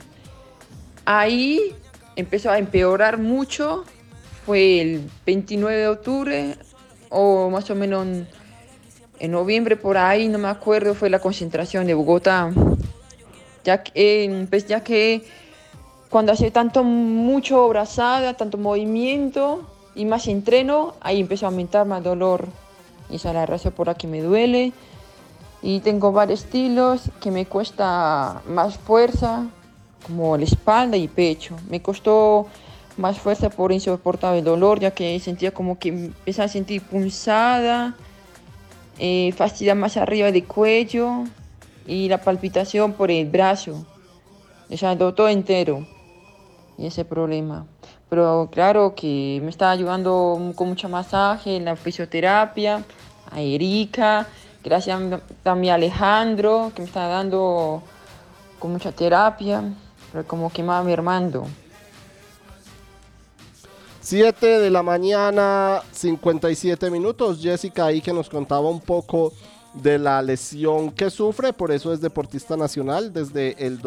[1.05, 1.73] Ahí
[2.15, 3.83] empezó a empeorar mucho.
[4.45, 6.55] fue el 29 de octubre
[7.09, 8.27] o más o menos en,
[9.19, 12.51] en noviembre por ahí, no me acuerdo, fue la concentración de Bogotá.
[13.63, 15.23] Ya que, pues ya que
[16.11, 19.67] cuando hace tanto, mucho brazada, tanto movimiento
[19.99, 22.47] y más entreno, ahí empezó a aumentar más dolor.
[23.09, 24.71] Y esa es la razón por la que me duele.
[25.61, 29.47] Y tengo varios estilos que me cuesta más fuerza,
[30.07, 31.57] como la espalda y pecho.
[31.69, 32.47] Me costó
[32.95, 37.93] más fuerza por insoportable dolor, ya que sentía como que empezaba a sentir punzada,
[38.99, 41.25] eh, fastidia más arriba del cuello
[41.85, 43.85] y la palpitación por el brazo.
[44.71, 45.85] O sea, todo entero.
[46.77, 47.65] Y ese problema.
[48.09, 52.83] Pero claro que me está ayudando con mucho masaje, la fisioterapia,
[53.31, 54.27] a Erika,
[54.63, 54.99] gracias
[55.43, 57.83] también a Alejandro, que me está dando
[58.57, 59.63] con mucha terapia,
[60.11, 61.45] pero como que más mermando.
[64.01, 67.39] 7 de la mañana, 57 minutos.
[67.39, 69.33] Jessica ahí que nos contaba un poco
[69.73, 73.79] de la lesión que sufre, por eso es deportista nacional desde el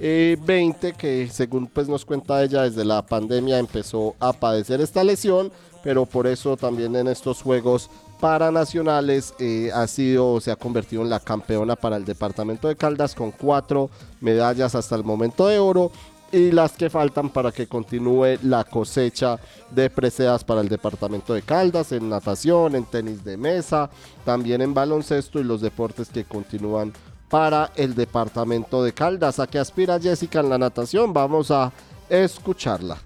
[0.00, 5.52] 2020, que según pues nos cuenta ella, desde la pandemia empezó a padecer esta lesión,
[5.84, 11.10] pero por eso también en estos Juegos Paranacionales eh, ha sido, se ha convertido en
[11.10, 13.90] la campeona para el departamento de Caldas con cuatro
[14.20, 15.92] medallas hasta el momento de oro
[16.32, 19.38] y las que faltan para que continúe la cosecha
[19.70, 23.90] de preseas para el departamento de Caldas, en natación, en tenis de mesa,
[24.24, 26.92] también en baloncesto y los deportes que continúan
[27.30, 29.38] para el departamento de Caldas.
[29.38, 31.12] ¿A qué aspira Jessica en la natación?
[31.12, 31.72] Vamos a
[32.08, 32.98] escucharla.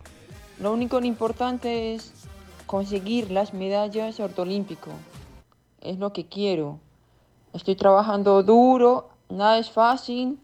[0.58, 2.12] Lo único importante es
[2.66, 4.90] conseguir las medallas ortolímpico.
[5.80, 6.80] Es lo que quiero.
[7.52, 10.38] Estoy trabajando duro, nada es fácil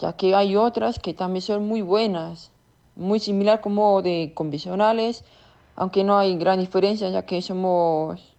[0.00, 2.52] ya que hay otras que también son muy buenas,
[2.96, 5.24] muy similar como de convencionales,
[5.76, 8.34] aunque no hay gran diferencia, ya que somos,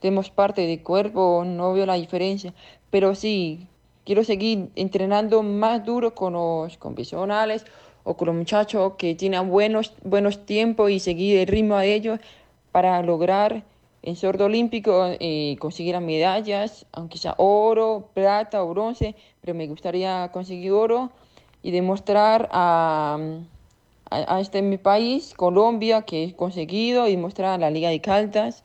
[0.00, 2.54] tenemos parte del cuerpo, no veo la diferencia,
[2.90, 3.68] pero sí,
[4.04, 7.64] quiero seguir entrenando más duro con los convencionales
[8.04, 12.20] o con los muchachos que tienen buenos, buenos tiempos y seguir el ritmo de ellos
[12.72, 13.64] para lograr
[14.02, 20.30] en sordo olímpico eh, conseguir medallas, aunque sea oro, plata o bronce, pero me gustaría
[20.32, 21.10] conseguir oro
[21.62, 23.18] y demostrar a,
[24.10, 28.64] a, este mi país, Colombia, que he conseguido y mostrar a la Liga de Caldas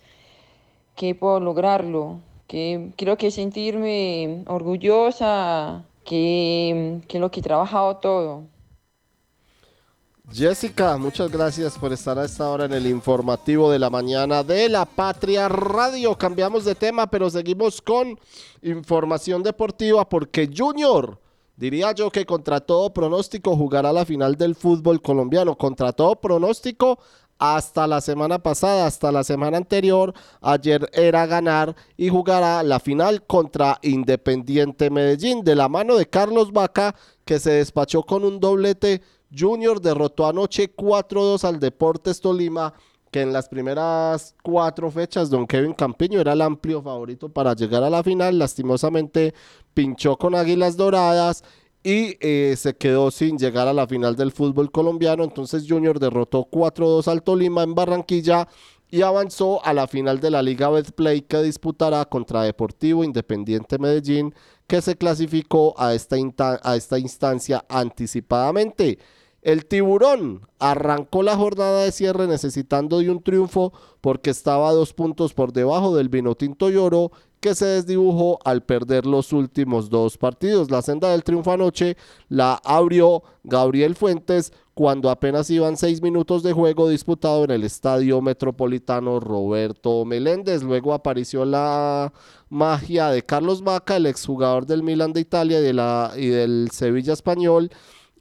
[0.95, 8.43] que puedo lograrlo, que creo que sentirme orgullosa, que, que lo que he trabajado todo.
[10.31, 14.67] Jessica, muchas gracias por estar a esta hora en el informativo de la mañana de
[14.67, 16.17] la Patria Radio.
[16.17, 18.19] Cambiamos de tema, pero seguimos con
[18.61, 21.17] información deportiva porque Junior,
[21.55, 25.57] diría yo que contra todo pronóstico jugará la final del fútbol colombiano.
[25.57, 26.99] Contra todo pronóstico,
[27.39, 33.23] hasta la semana pasada, hasta la semana anterior, ayer era ganar y jugará la final
[33.25, 39.01] contra Independiente Medellín de la mano de Carlos Vaca que se despachó con un doblete
[39.35, 42.73] Junior derrotó anoche 4-2 al Deportes Tolima,
[43.11, 47.83] que en las primeras cuatro fechas Don Kevin Campiño era el amplio favorito para llegar
[47.83, 48.37] a la final.
[48.37, 49.33] Lastimosamente
[49.73, 51.43] pinchó con Águilas Doradas
[51.87, 55.23] y eh, se quedó sin llegar a la final del fútbol colombiano.
[55.23, 58.49] Entonces Junior derrotó 4-2 al Tolima en Barranquilla
[58.91, 64.35] y avanzó a la final de la Liga Betplay que disputará contra Deportivo Independiente Medellín,
[64.67, 68.99] que se clasificó a esta, instancia anticipadamente.
[69.41, 73.71] El tiburón arrancó la jornada de cierre necesitando de un triunfo
[74.01, 79.05] porque estaba a dos puntos por debajo del Vinotinto Lloro que se desdibujó al perder
[79.05, 80.71] los últimos dos partidos.
[80.71, 81.97] La senda del triunfo anoche
[82.29, 88.21] la abrió Gabriel Fuentes cuando apenas iban seis minutos de juego disputado en el Estadio
[88.21, 90.61] Metropolitano Roberto Meléndez.
[90.61, 92.13] Luego apareció la
[92.49, 95.59] magia de Carlos Vaca, el exjugador del Milan de Italia
[96.15, 97.71] y, del Sevilla Español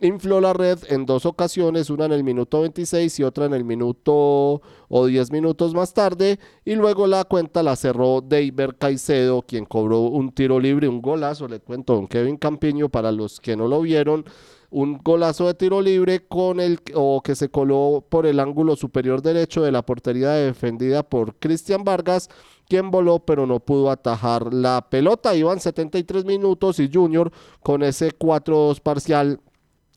[0.01, 3.65] infló la red en dos ocasiones, una en el minuto 26 y otra en el
[3.65, 9.65] minuto o 10 minutos más tarde, y luego la cuenta la cerró David Caicedo, quien
[9.65, 13.69] cobró un tiro libre, un golazo, le cuento, don Kevin Campiño, para los que no
[13.69, 14.25] lo vieron,
[14.71, 19.23] un golazo de tiro libre con el o que se coló por el ángulo superior
[19.23, 22.29] derecho de la portería defendida por Cristian Vargas,
[22.69, 25.35] quien voló pero no pudo atajar la pelota.
[25.37, 27.31] Iban 73 minutos y Junior
[27.63, 29.41] con ese 4-2 parcial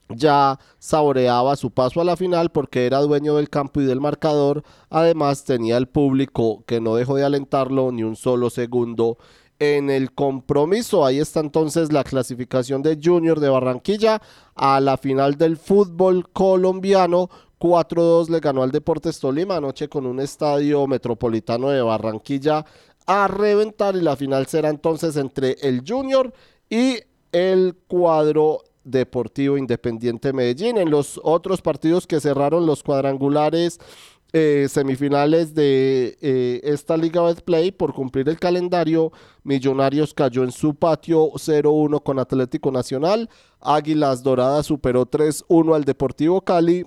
[0.09, 4.63] ya saboreaba su paso a la final porque era dueño del campo y del marcador.
[4.89, 9.17] Además tenía el público que no dejó de alentarlo ni un solo segundo
[9.59, 11.05] en el compromiso.
[11.05, 14.21] Ahí está entonces la clasificación de Junior de Barranquilla
[14.55, 17.29] a la final del fútbol colombiano
[17.59, 22.65] 4-2 le ganó al Deportes Tolima anoche con un estadio metropolitano de Barranquilla
[23.05, 26.33] a reventar y la final será entonces entre el Junior
[26.69, 26.99] y
[27.31, 30.77] el cuadro Deportivo Independiente Medellín.
[30.77, 33.79] En los otros partidos que cerraron los cuadrangulares
[34.31, 39.11] eh, semifinales de eh, esta Liga Betplay por cumplir el calendario.
[39.43, 43.27] Millonarios cayó en su patio 0-1 con Atlético Nacional.
[43.59, 46.85] Águilas Doradas superó 3-1 al Deportivo Cali.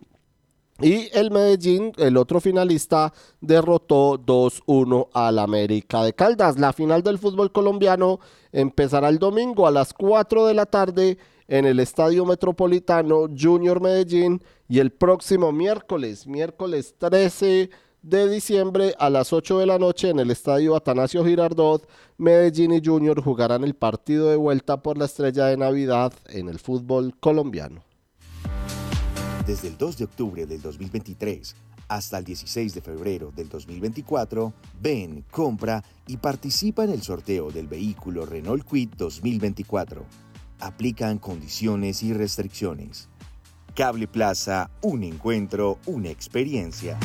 [0.81, 6.59] Y el Medellín, el otro finalista, derrotó 2-1 al América de Caldas.
[6.59, 8.21] La final del fútbol colombiano
[8.53, 11.19] empezará el domingo a las 4 de la tarde
[11.53, 17.69] en el Estadio Metropolitano Junior Medellín y el próximo miércoles, miércoles 13
[18.01, 21.87] de diciembre a las 8 de la noche en el Estadio Atanasio Girardot,
[22.17, 26.59] Medellín y Junior jugarán el partido de vuelta por la estrella de Navidad en el
[26.59, 27.85] fútbol colombiano.
[29.47, 31.55] Desde el 2 de octubre del 2023
[31.89, 37.67] hasta el 16 de febrero del 2024, ven, compra y participa en el sorteo del
[37.67, 40.32] vehículo Renault Quid 2024.
[40.63, 43.09] Aplican condiciones y restricciones.
[43.75, 46.99] Cable Plaza, un encuentro, una experiencia.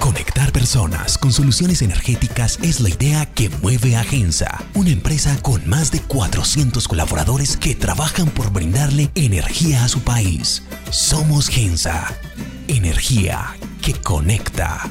[0.00, 5.68] Conectar personas con soluciones energéticas es la idea que mueve a Gensa, una empresa con
[5.68, 10.64] más de 400 colaboradores que trabajan por brindarle energía a su país.
[10.90, 12.18] Somos Gensa,
[12.66, 14.90] energía que conecta.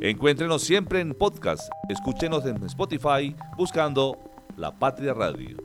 [0.00, 1.70] Encuéntrenos siempre en podcast.
[1.88, 4.18] Escúchenos en Spotify buscando
[4.58, 5.56] La Patria Radio.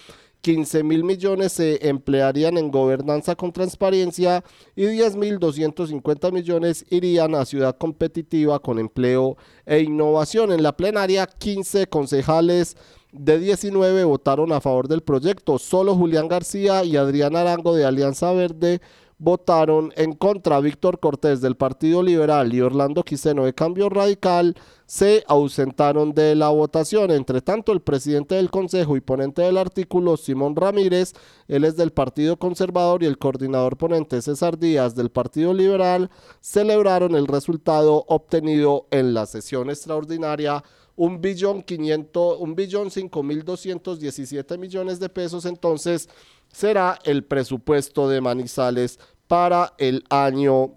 [0.44, 4.44] 15 mil millones se emplearían en gobernanza con transparencia
[4.76, 10.52] y 10 mil 250 millones irían a ciudad competitiva con empleo e innovación.
[10.52, 12.76] En la plenaria, 15 concejales
[13.14, 15.58] de 19 votaron a favor del proyecto.
[15.60, 18.82] Solo Julián García y Adrián Arango de Alianza Verde
[19.24, 20.60] votaron en contra.
[20.60, 24.56] Víctor Cortés del Partido Liberal y Orlando Quiseno de Cambio Radical
[24.86, 27.10] se ausentaron de la votación.
[27.10, 31.14] Entre tanto, el presidente del Consejo y ponente del artículo, Simón Ramírez,
[31.48, 36.10] él es del Partido Conservador y el coordinador ponente César Díaz del Partido Liberal,
[36.42, 40.64] celebraron el resultado obtenido en la sesión extraordinaria
[40.96, 46.08] un billón quinientos, un billón cinco mil doscientos diecisiete millones de pesos, entonces
[46.52, 49.00] será el presupuesto de Manizales
[49.34, 50.74] para el año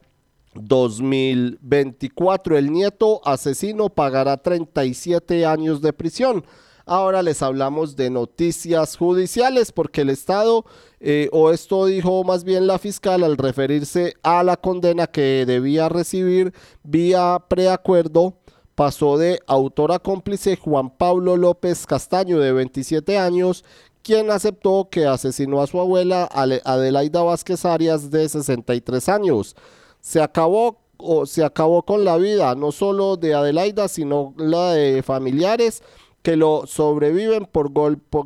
[0.54, 2.56] 2024.
[2.56, 6.42] El nieto asesino pagará 37 años de prisión.
[6.86, 10.64] Ahora les hablamos de noticias judiciales porque el Estado,
[11.00, 15.90] eh, o esto dijo más bien la fiscal al referirse a la condena que debía
[15.90, 18.38] recibir vía preacuerdo,
[18.74, 23.66] pasó de autor a cómplice Juan Pablo López Castaño de 27 años,
[24.06, 29.56] quien aceptó que asesinó a su abuela Adelaida Vázquez Arias de 63 años
[30.00, 35.02] se acabó o se acabó con la vida no solo de Adelaida, sino la de
[35.02, 35.82] familiares
[36.22, 38.20] que lo sobreviven por golpe.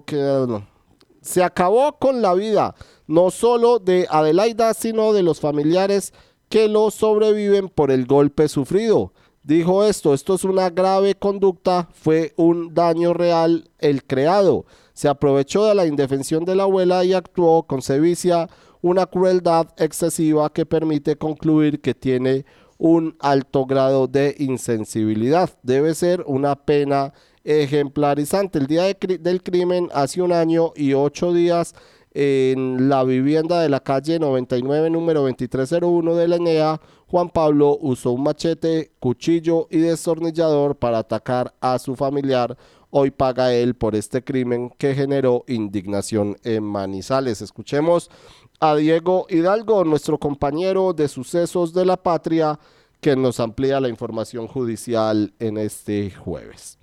[1.22, 2.74] Se acabó con la vida
[3.06, 6.12] no solo de Adelaida, sino de los familiares
[6.50, 9.14] que lo sobreviven por el golpe sufrido.
[9.42, 14.66] Dijo esto, esto es una grave conducta, fue un daño real el creado.
[15.00, 18.50] Se aprovechó de la indefensión de la abuela y actuó con sevicia
[18.82, 22.44] una crueldad excesiva que permite concluir que tiene
[22.76, 25.48] un alto grado de insensibilidad.
[25.62, 28.58] Debe ser una pena ejemplarizante.
[28.58, 31.74] El día del crimen, hace un año y ocho días,
[32.12, 38.12] en la vivienda de la calle 99, número 2301 de la ENEA, Juan Pablo usó
[38.12, 42.58] un machete, cuchillo y destornillador para atacar a su familiar.
[42.90, 47.40] Hoy paga él por este crimen que generó indignación en Manizales.
[47.40, 48.10] Escuchemos
[48.58, 52.58] a Diego Hidalgo, nuestro compañero de sucesos de la patria,
[53.00, 56.78] que nos amplía la información judicial en este jueves.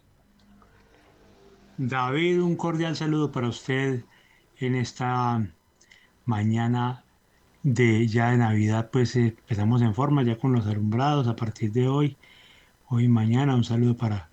[1.78, 4.04] David, un cordial saludo para usted
[4.60, 5.48] en esta
[6.26, 7.04] mañana
[7.64, 11.72] de ya de Navidad, pues eh, empezamos en forma ya con los alumbrados a partir
[11.72, 12.18] de hoy,
[12.88, 13.56] hoy mañana.
[13.56, 14.27] Un saludo para,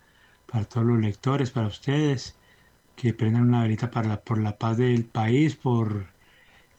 [0.54, 2.36] para todos los lectores, para ustedes,
[2.94, 6.06] que prendan una velita para por la paz del país, por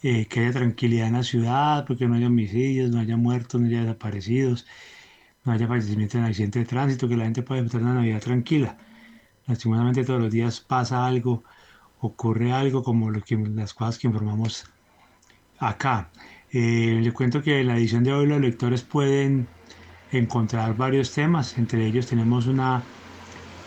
[0.02, 3.68] eh, que haya tranquilidad en la ciudad, porque no haya homicidios, no haya muertos, no
[3.68, 4.66] haya desaparecidos,
[5.44, 8.78] no haya fallecimientos en accidente de tránsito, que la gente pueda pasar una Navidad tranquila.
[9.46, 11.44] Lastimosamente todos los días pasa algo
[12.00, 14.72] ocurre algo como lo que, las cosas que informamos
[15.60, 16.10] acá.
[16.50, 19.48] Eh, le cuento que en la edición de hoy los lectores pueden
[20.14, 22.82] encontrar varios temas, entre ellos tenemos una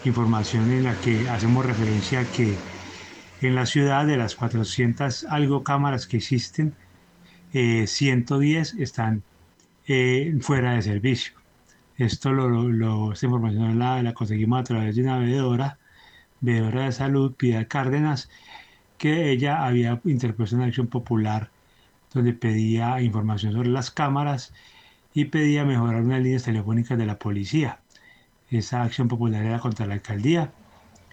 [0.04, 2.54] información en la que hacemos referencia a que
[3.40, 6.74] en la ciudad de las 400 algo cámaras que existen,
[7.52, 9.22] 110 eh, están
[9.86, 11.34] eh, fuera de servicio.
[11.96, 15.78] Esto lo, esta información la, la conseguimos a través de una veedora
[16.40, 18.30] veedora de salud, Piedad Cárdenas,
[18.96, 21.50] que ella había interpuesto una acción popular
[22.12, 24.52] donde pedía información sobre las cámaras
[25.14, 27.80] y pedía mejorar unas líneas telefónicas de la policía.
[28.50, 30.52] Esa acción popular era contra la alcaldía.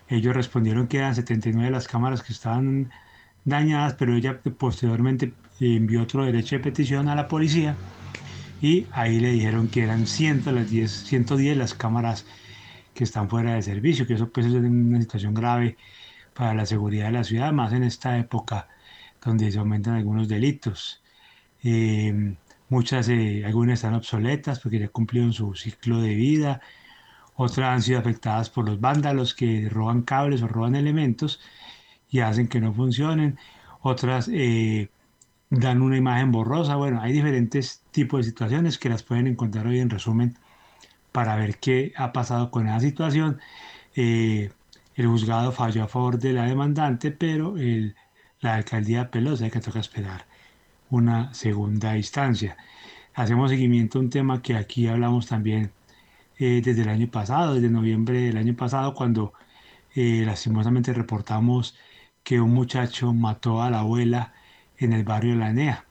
[0.08, 2.92] Ellos respondieron que eran 79 las cámaras que estaban
[3.44, 7.76] dañadas, pero ella posteriormente envió otro derecho de petición a la policía
[8.62, 12.26] y ahí le dijeron que eran 100 las 10, 110 las cámaras
[12.94, 15.78] que están fuera de servicio, que eso pues es una situación grave
[16.34, 18.68] para la seguridad de la ciudad, más en esta época
[19.24, 21.04] donde se aumentan algunos delitos.
[21.64, 22.36] Eh,
[22.70, 26.62] muchas, eh, algunas están obsoletas porque ya cumplieron su ciclo de vida,
[27.36, 31.40] otras han sido afectadas por los vándalos que roban cables o roban elementos
[32.10, 33.38] y hacen que no funcionen,
[33.82, 34.90] otras eh,
[35.50, 39.80] dan una imagen borrosa, bueno, hay diferentes tipos de situaciones que las pueden encontrar hoy
[39.80, 40.38] en resumen
[41.12, 43.40] para ver qué ha pasado con esa situación.
[43.96, 44.52] Eh,
[44.96, 47.56] el juzgado falló a favor de la demandante, pero
[48.42, 50.26] la alcaldía hay que toca esperar
[50.90, 52.58] una segunda instancia.
[53.14, 55.72] Hacemos seguimiento a un tema que aquí hablamos también
[56.38, 59.34] eh, desde el año pasado, desde noviembre del año pasado, cuando
[59.96, 61.76] eh, lastimosamente reportamos
[62.24, 64.34] que un muchacho mató a la abuela
[64.78, 65.86] en el barrio La Nea,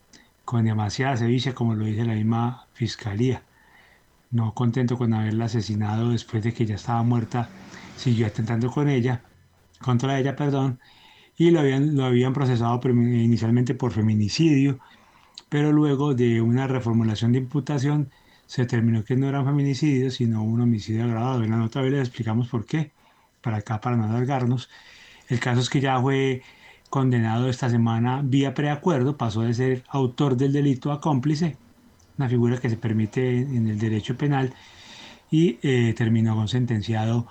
[0.44, 3.42] con demasiada sevicia, como lo dice la misma fiscalía.
[4.30, 7.48] No contento con haberla asesinado después de que ya estaba muerta,
[7.96, 9.22] siguió atentando con ella,
[9.80, 10.80] contra ella, perdón,
[11.36, 14.78] y lo habían, lo habían procesado inicialmente por feminicidio,
[15.48, 18.10] pero luego de una reformulación de imputación
[18.46, 21.44] se terminó que no era un feminicidio, sino un homicidio agravado.
[21.44, 22.92] En la nota les explicamos por qué,
[23.42, 24.70] para acá, para no alargarnos.
[25.28, 26.42] El caso es que ya fue
[26.90, 31.56] condenado esta semana vía preacuerdo, pasó de ser autor del delito a cómplice
[32.18, 34.54] una figura que se permite en el derecho penal
[35.30, 37.26] y eh, terminó con sentenciado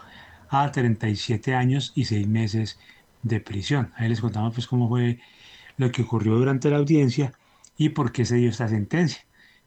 [0.49, 2.79] a 37 años y 6 meses
[3.23, 3.91] de prisión.
[3.95, 5.19] Ahí les contamos pues cómo fue
[5.77, 7.33] lo que ocurrió durante la audiencia
[7.77, 9.23] y por qué se dio esta sentencia.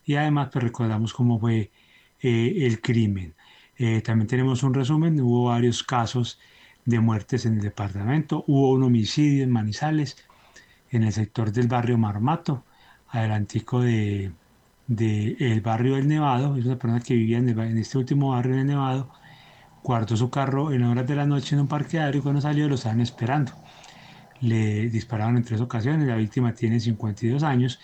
[0.06, 1.72] Y además pues recordamos cómo fue
[2.20, 3.34] eh, el crimen.
[3.76, 6.38] Eh, también tenemos un resumen, hubo varios casos
[6.86, 10.16] de muertes en el departamento, hubo un homicidio en Manizales,
[10.90, 12.64] en el sector del barrio Marmato,
[13.08, 14.32] adelantico de,
[14.86, 19.10] del barrio del Nevado, es una persona que vivía en, este último barrio del Nevado,
[19.82, 22.76] guardó su carro en horas de la noche en un parqueadero y cuando salió lo
[22.76, 23.52] estaban esperando.
[24.40, 27.80] Le dispararon en tres ocasiones, la víctima tiene 52 años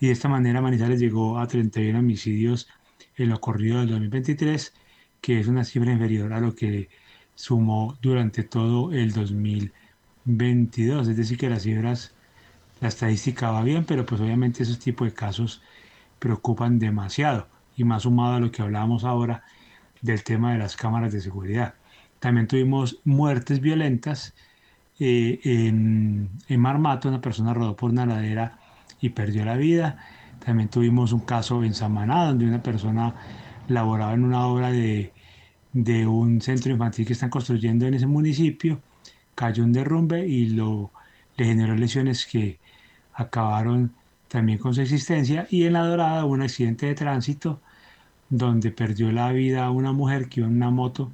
[0.00, 2.68] y de esta manera Manizales llegó a 31 homicidios
[3.16, 4.74] en lo corrido del 2023,
[5.20, 6.88] que es una cifra inferior a lo que
[7.34, 11.08] sumó durante todo el 2022.
[11.08, 12.14] Es decir, que las cifras,
[12.80, 15.62] la estadística va bien, pero pues obviamente esos tipos de casos
[16.18, 19.44] preocupan demasiado y más sumado a lo que hablábamos ahora
[20.02, 21.74] del tema de las cámaras de seguridad.
[22.20, 24.34] También tuvimos muertes violentas
[24.98, 28.58] eh, en, en, Marmato, una persona rodó por una ladera
[29.10, 29.98] perdió la vida.
[30.44, 33.14] También tuvimos un caso en Samaná, donde una persona
[33.68, 35.12] laboraba en una obra de,
[35.72, 38.80] de un centro infantil que están construyendo en ese municipio,
[39.34, 40.90] cayó un derrumbe y lo,
[41.36, 42.58] le generó lesiones que
[43.14, 43.92] acabaron
[44.28, 45.46] también con su existencia.
[45.50, 47.60] Y en La Dorada hubo un accidente de tránsito
[48.28, 51.12] donde perdió la vida una mujer que iba en una moto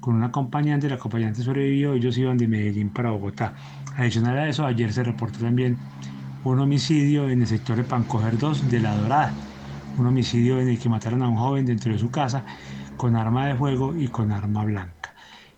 [0.00, 3.54] con un acompañante, el acompañante sobrevivió, ellos iban de Medellín para Bogotá.
[3.96, 5.78] Adicional a eso, ayer se reportó también
[6.44, 9.32] un homicidio en el sector de Pancoger 2 de La Dorada,
[9.96, 12.44] un homicidio en el que mataron a un joven dentro de su casa
[12.96, 15.14] con arma de fuego y con arma blanca.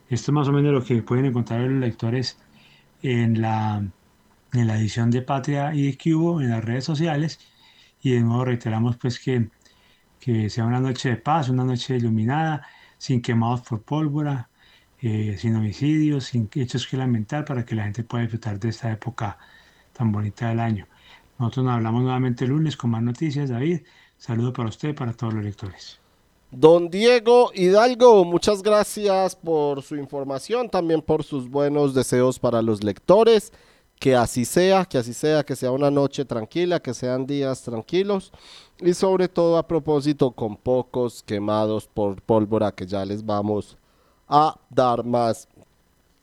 [0.09, 2.39] Esto es más o menos lo que pueden encontrar los lectores
[3.03, 3.85] en la,
[4.53, 7.41] en la edición de Patria y de Cubo en las redes sociales
[8.01, 9.51] y de nuevo reiteramos pues que,
[10.21, 12.67] que sea una noche de paz, una noche iluminada,
[12.99, 14.51] sin quemados por pólvora,
[15.01, 18.93] eh, sin homicidios, sin hechos que lamentar, para que la gente pueda disfrutar de esta
[18.93, 19.39] época
[19.97, 20.87] tan bonita del año.
[21.39, 23.81] Nosotros nos hablamos nuevamente el lunes con más noticias, David.
[24.19, 25.99] Saludo para usted y para todos los lectores.
[26.51, 32.83] Don Diego Hidalgo, muchas gracias por su información, también por sus buenos deseos para los
[32.83, 33.53] lectores.
[33.99, 38.31] Que así sea, que así sea, que sea una noche tranquila, que sean días tranquilos
[38.79, 43.79] y sobre todo a propósito con pocos quemados por pólvora que ya les vamos
[44.29, 45.49] a dar más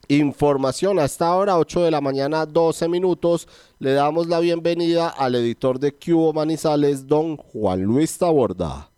[0.07, 0.99] información.
[0.99, 3.47] A esta hora, 8 de la mañana, 12 minutos,
[3.79, 8.89] le damos la bienvenida al editor de Cubo Manizales, don Juan Luis Taborda.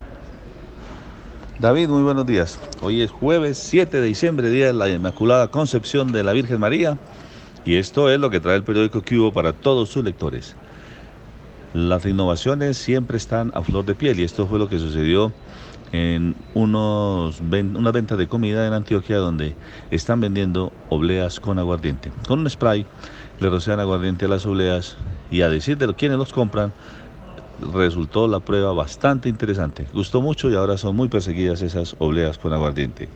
[1.58, 2.58] David, muy buenos días.
[2.82, 6.98] Hoy es jueves 7 de diciembre, día de la Inmaculada Concepción de la Virgen María.
[7.64, 10.54] Y esto es lo que trae el periódico Cubo para todos sus lectores.
[11.72, 15.32] Las innovaciones siempre están a flor de piel y esto fue lo que sucedió
[15.92, 19.54] en unos unas ventas de comida en Antioquia donde
[19.90, 22.10] están vendiendo obleas con aguardiente.
[22.26, 22.86] Con un spray
[23.40, 24.96] le rocian aguardiente a las obleas
[25.30, 26.72] y a decir de quienes los compran,
[27.72, 29.86] resultó la prueba bastante interesante.
[29.92, 33.08] Gustó mucho y ahora son muy perseguidas esas obleas con aguardiente.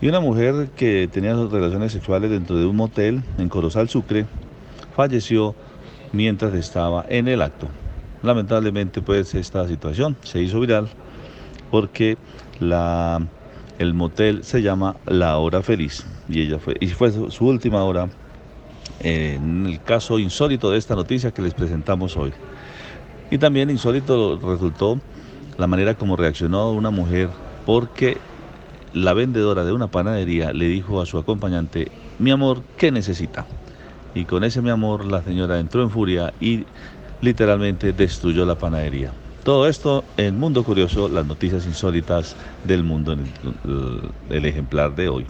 [0.00, 4.26] Y una mujer que tenía relaciones sexuales dentro de un motel en Corozal Sucre
[4.96, 5.54] falleció
[6.12, 7.68] mientras estaba en el acto.
[8.22, 10.88] Lamentablemente pues esta situación se hizo viral
[11.70, 12.18] porque
[12.58, 13.20] la,
[13.78, 17.84] el motel se llama La Hora Feliz y ella fue y fue su, su última
[17.84, 18.08] hora
[19.00, 22.32] en el caso insólito de esta noticia que les presentamos hoy.
[23.30, 25.00] Y también insólito resultó
[25.56, 27.30] la manera como reaccionó una mujer
[27.64, 28.18] porque
[28.92, 33.46] la vendedora de una panadería le dijo a su acompañante, mi amor, ¿qué necesita?
[34.14, 36.66] Y con ese mi amor la señora entró en furia y
[37.20, 39.19] literalmente destruyó la panadería.
[39.44, 43.20] Todo esto en Mundo Curioso, las noticias insólitas del mundo, en
[43.64, 45.26] el, el ejemplar de hoy.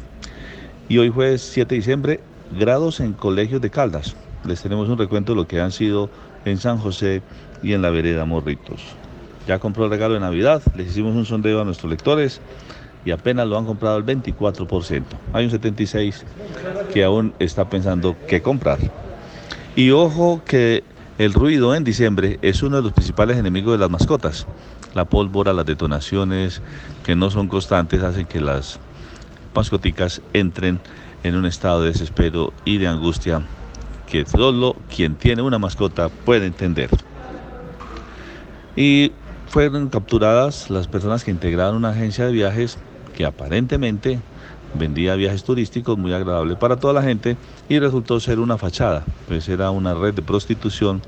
[0.88, 2.20] Y hoy jueves 7 de diciembre,
[2.58, 4.16] grados en colegios de Caldas.
[4.44, 6.10] Les tenemos un recuento de lo que han sido
[6.44, 7.22] en San José
[7.62, 8.82] y en la vereda Morritos.
[9.46, 12.40] Ya compró el regalo de Navidad, les hicimos un sondeo a nuestros lectores
[13.04, 15.04] y apenas lo han comprado el 24%.
[15.32, 16.24] Hay un 76%
[16.92, 18.78] que aún está pensando qué comprar.
[19.76, 20.82] Y ojo que
[21.20, 24.46] el ruido en diciembre es uno de los principales enemigos de las mascotas.
[24.94, 26.62] La pólvora, las detonaciones
[27.04, 28.80] que no son constantes hacen que las
[29.54, 30.80] mascoticas entren
[31.22, 33.42] en un estado de desespero y de angustia
[34.06, 36.88] que solo quien tiene una mascota puede entender.
[38.74, 39.12] Y
[39.46, 42.78] fueron capturadas las personas que integraron una agencia de viajes
[43.14, 44.20] que aparentemente
[44.72, 47.36] vendía viajes turísticos muy agradables para toda la gente
[47.70, 51.00] y resultó ser una fachada, pues era una red de prostitución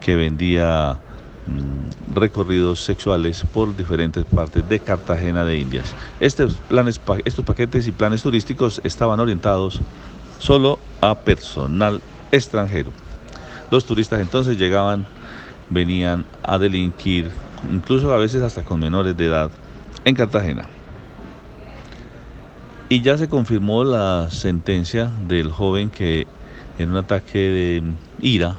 [0.00, 0.98] que vendía
[1.46, 5.94] mmm, recorridos sexuales por diferentes partes de Cartagena de Indias.
[6.18, 9.80] Estos, planes, estos paquetes y planes turísticos estaban orientados
[10.40, 12.02] solo a personal
[12.32, 12.90] extranjero.
[13.70, 15.06] Los turistas entonces llegaban,
[15.70, 17.30] venían a delinquir,
[17.72, 19.52] incluso a veces hasta con menores de edad,
[20.04, 20.68] en Cartagena.
[22.92, 26.26] Y ya se confirmó la sentencia del joven que
[26.78, 27.82] en un ataque de
[28.20, 28.56] ira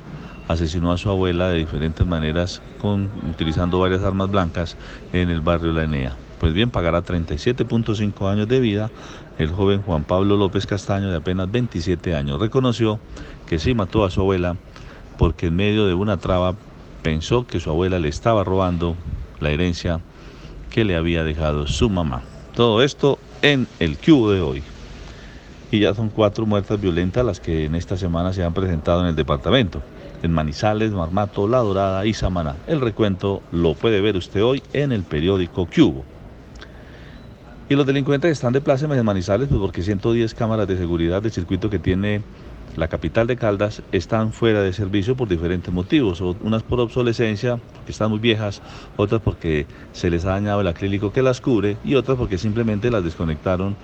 [0.48, 4.76] asesinó a su abuela de diferentes maneras con, utilizando varias armas blancas
[5.14, 6.18] en el barrio La Enea.
[6.40, 8.90] Pues bien, pagará 37.5 años de vida.
[9.38, 13.00] El joven Juan Pablo López Castaño, de apenas 27 años, reconoció
[13.46, 14.58] que sí mató a su abuela
[15.20, 16.56] porque en medio de una traba
[17.04, 18.96] pensó que su abuela le estaba robando
[19.40, 20.00] la herencia
[20.72, 22.24] que le había dejado su mamá.
[22.56, 24.64] Todo esto en el cubo de hoy.
[25.70, 29.08] Y ya son cuatro muertes violentas las que en esta semana se han presentado en
[29.08, 29.82] el departamento.
[30.24, 32.56] En Manizales, Marmato, La Dorada y Samaná.
[32.68, 36.06] El recuento lo puede ver usted hoy en el periódico Cubo.
[37.70, 41.32] Y los delincuentes están de plácemes en Manizales pues porque 110 cámaras de seguridad del
[41.32, 42.22] circuito que tiene
[42.76, 47.92] la capital de Caldas están fuera de servicio por diferentes motivos, unas por obsolescencia, que
[47.92, 48.62] están muy viejas,
[48.98, 52.90] otras porque se les ha dañado el acrílico que las cubre y otras porque simplemente
[52.90, 53.76] las desconectaron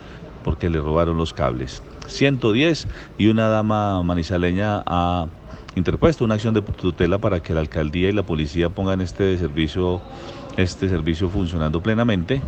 [0.43, 1.83] porque le robaron los cables.
[2.07, 2.87] 110
[3.17, 5.27] y una dama manizaleña ha
[5.75, 10.01] interpuesto una acción de tutela para que la alcaldía y la policía pongan este servicio,
[10.57, 12.41] este servicio funcionando plenamente,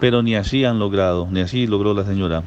[0.00, 2.42] pero ni así han logrado, ni así logró la señora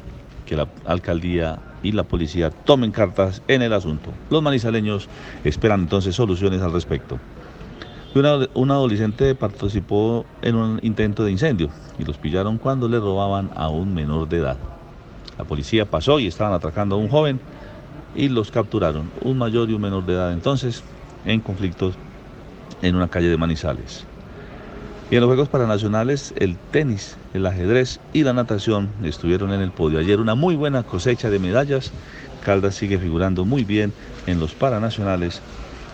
[0.46, 4.12] que la alcaldía y la policía tomen cartas en el asunto.
[4.30, 5.08] Los manizaleños
[5.44, 7.20] esperan entonces soluciones al respecto.
[8.14, 11.70] Una, un adolescente participó en un intento de incendio
[12.00, 14.58] y los pillaron cuando le robaban a un menor de edad.
[15.38, 17.40] La policía pasó y estaban atracando a un joven
[18.16, 20.84] y los capturaron, un mayor y un menor de edad entonces,
[21.26, 21.96] en conflictos
[22.82, 24.06] en una calle de Manizales.
[25.12, 29.70] Y en los Juegos Paranacionales, el tenis, el ajedrez y la natación estuvieron en el
[29.70, 30.00] podio.
[30.00, 31.92] Ayer una muy buena cosecha de medallas.
[32.44, 33.94] Caldas sigue figurando muy bien
[34.26, 35.42] en los Paranacionales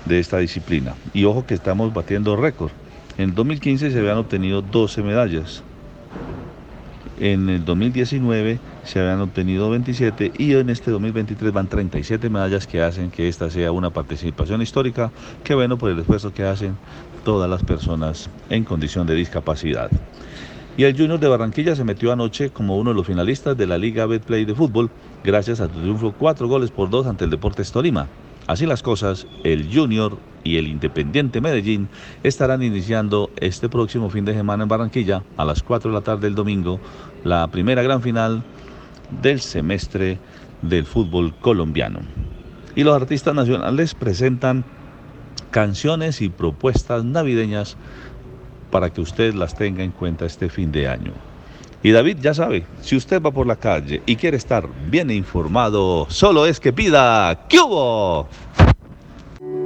[0.06, 0.96] de esta disciplina.
[1.14, 2.72] Y ojo que estamos batiendo récord.
[3.18, 5.62] En 2015 se habían obtenido 12 medallas.
[7.20, 12.82] En el 2019 se habían obtenido 27 y en este 2023 van 37 medallas que
[12.82, 15.12] hacen que esta sea una participación histórica.
[15.44, 16.78] Qué bueno por el esfuerzo que hacen
[17.24, 19.90] todas las personas en condición de discapacidad.
[20.78, 23.78] Y el Junior de Barranquilla se metió anoche como uno de los finalistas de la
[23.78, 24.90] Liga Betplay de fútbol
[25.24, 28.08] gracias a su triunfo 4 goles por 2 ante el Deportes Tolima.
[28.48, 31.90] Así las cosas, el Junior y el Independiente Medellín
[32.24, 36.22] estarán iniciando este próximo fin de semana en Barranquilla a las 4 de la tarde
[36.22, 36.80] del domingo
[37.24, 38.44] la primera gran final
[39.22, 40.20] del semestre
[40.62, 42.00] del fútbol colombiano.
[42.76, 44.64] Y los artistas nacionales presentan
[45.52, 47.78] canciones y propuestas navideñas
[48.72, 51.12] para que usted las tenga en cuenta este fin de año.
[51.84, 56.08] Y David ya sabe, si usted va por la calle y quiere estar bien informado,
[56.10, 58.28] solo es que pida ¿Qué hubo?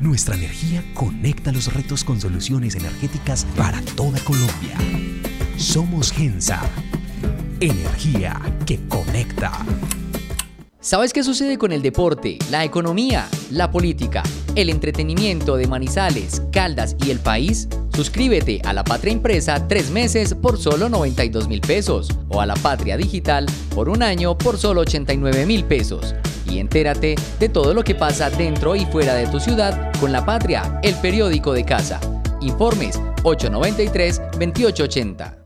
[0.00, 4.76] Nuestra energía conecta los retos con soluciones energéticas para toda Colombia.
[5.56, 6.60] Somos Gensa.
[7.60, 9.52] Energía que conecta.
[10.80, 14.22] ¿Sabes qué sucede con el deporte, la economía, la política,
[14.54, 17.66] el entretenimiento de Manizales, Caldas y el país?
[17.94, 22.54] Suscríbete a La Patria Impresa tres meses por solo 92 mil pesos o a La
[22.56, 26.14] Patria Digital por un año por solo 89 mil pesos.
[26.48, 30.24] Y entérate de todo lo que pasa dentro y fuera de tu ciudad con La
[30.24, 32.00] Patria, el periódico de casa.
[32.40, 35.45] Informes 893-2880.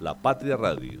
[0.00, 0.98] La Patria Radio.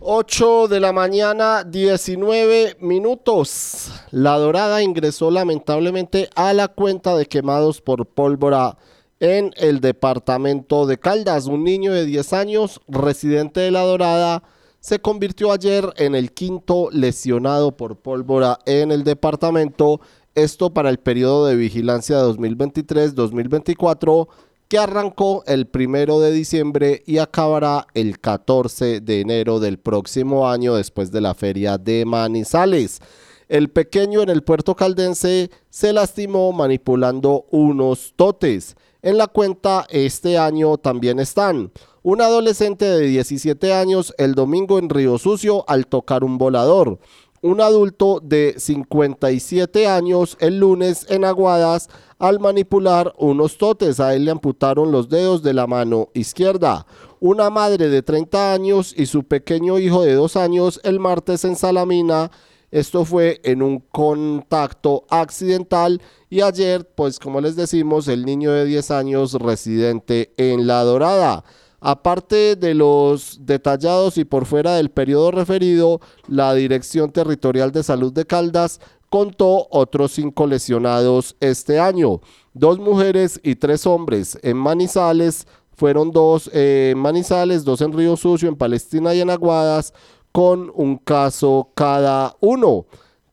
[0.00, 3.90] 8 de la mañana, 19 minutos.
[4.10, 8.76] La Dorada ingresó lamentablemente a la cuenta de quemados por pólvora
[9.18, 11.46] en el departamento de Caldas.
[11.46, 14.42] Un niño de 10 años, residente de La Dorada,
[14.80, 20.02] se convirtió ayer en el quinto lesionado por pólvora en el departamento.
[20.34, 24.28] Esto para el periodo de vigilancia de 2023-2024
[24.76, 31.12] arrancó el primero de diciembre y acabará el 14 de enero del próximo año después
[31.12, 33.00] de la feria de Manizales.
[33.48, 38.76] El pequeño en el puerto caldense se lastimó manipulando unos totes.
[39.02, 41.70] En la cuenta este año también están
[42.04, 46.98] un adolescente de 17 años el domingo en Río Sucio al tocar un volador,
[47.44, 54.00] un adulto de 57 años el lunes en Aguadas al manipular unos totes.
[54.00, 56.86] A él le amputaron los dedos de la mano izquierda.
[57.20, 61.54] Una madre de 30 años y su pequeño hijo de 2 años el martes en
[61.54, 62.30] Salamina.
[62.70, 66.00] Esto fue en un contacto accidental
[66.30, 71.44] y ayer, pues como les decimos, el niño de 10 años residente en La Dorada.
[71.86, 78.10] Aparte de los detallados y por fuera del periodo referido, la Dirección Territorial de Salud
[78.10, 78.80] de Caldas
[79.10, 82.22] contó otros cinco lesionados este año.
[82.54, 85.46] Dos mujeres y tres hombres en Manizales,
[85.76, 89.92] fueron dos eh, en Manizales, dos en Río Sucio, en Palestina y en Aguadas,
[90.32, 92.86] con un caso cada uno.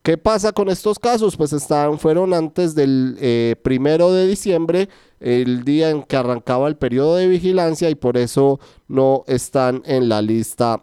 [0.04, 1.38] ¿Qué pasa con estos casos?
[1.38, 6.76] Pues están, fueron antes del eh, primero de diciembre, el día en que arrancaba el
[6.76, 10.82] periodo de vigilancia y por eso no están en la lista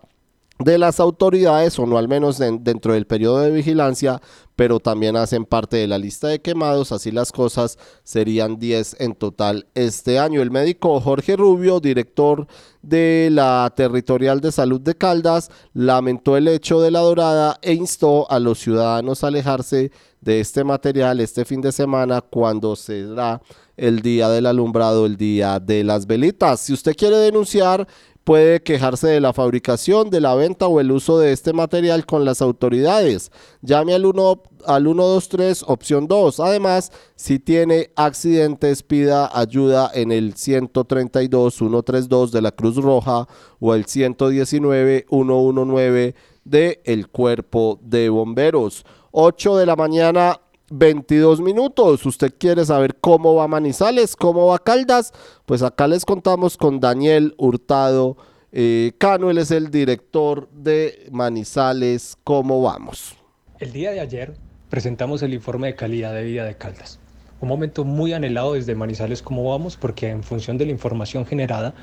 [0.59, 4.21] de las autoridades o no al menos en- dentro del periodo de vigilancia,
[4.57, 9.15] pero también hacen parte de la lista de quemados, así las cosas serían 10 en
[9.15, 10.43] total este año.
[10.43, 12.49] El médico Jorge Rubio, director
[12.83, 18.29] de la Territorial de Salud de Caldas, lamentó el hecho de la dorada e instó
[18.29, 23.41] a los ciudadanos a alejarse de este material este fin de semana cuando será
[23.77, 26.59] el día del alumbrado, el día de las velitas.
[26.59, 27.87] Si usted quiere denunciar,
[28.29, 32.27] puede quejarse de la fabricación, de la venta o el uso de este material con
[32.27, 33.33] las autoridades.
[33.63, 36.39] Llame al 1 al 123 opción 2.
[36.41, 43.27] Además, si tiene accidentes, pida ayuda en el 132 132 de la Cruz Roja
[43.61, 46.15] o el 119 119
[46.45, 48.85] de el Cuerpo de Bomberos.
[49.11, 50.39] 8 de la mañana
[50.70, 52.05] 22 minutos.
[52.07, 55.12] ¿Usted quiere saber cómo va Manizales, cómo va Caldas?
[55.47, 58.16] Pues acá les contamos con Daniel Hurtado
[58.53, 62.16] eh, él es el director de Manizales.
[62.24, 63.16] ¿Cómo vamos?
[63.59, 64.35] El día de ayer
[64.70, 66.99] presentamos el informe de calidad de vida de Caldas.
[67.40, 71.74] Un momento muy anhelado desde Manizales cómo vamos porque en función de la información generada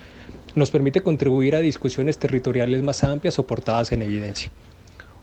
[0.54, 4.50] nos permite contribuir a discusiones territoriales más amplias soportadas en evidencia.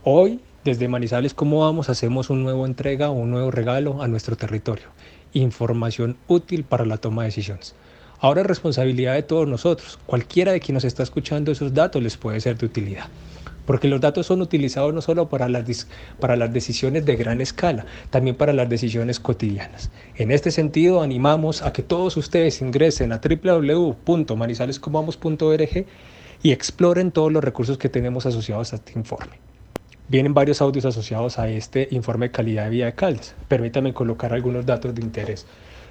[0.04, 4.36] Hoy, desde Manizales cómo vamos, hacemos una nueva entrega o un nuevo regalo a nuestro
[4.36, 4.86] territorio.
[5.32, 7.74] Información útil para la toma de decisiones.
[8.20, 9.98] Ahora es responsabilidad de todos nosotros.
[10.06, 13.08] Cualquiera de quien nos está escuchando esos datos les puede ser de utilidad.
[13.66, 15.88] Porque los datos son utilizados no solo para las,
[16.20, 19.90] para las decisiones de gran escala, también para las decisiones cotidianas.
[20.16, 25.86] En este sentido, animamos a que todos ustedes ingresen a www.manizalescomamos.org
[26.44, 29.51] y exploren todos los recursos que tenemos asociados a este informe.
[30.08, 33.34] Vienen varios audios asociados a este informe de calidad de vida de Caldas.
[33.48, 35.46] Permítame colocar algunos datos de interés.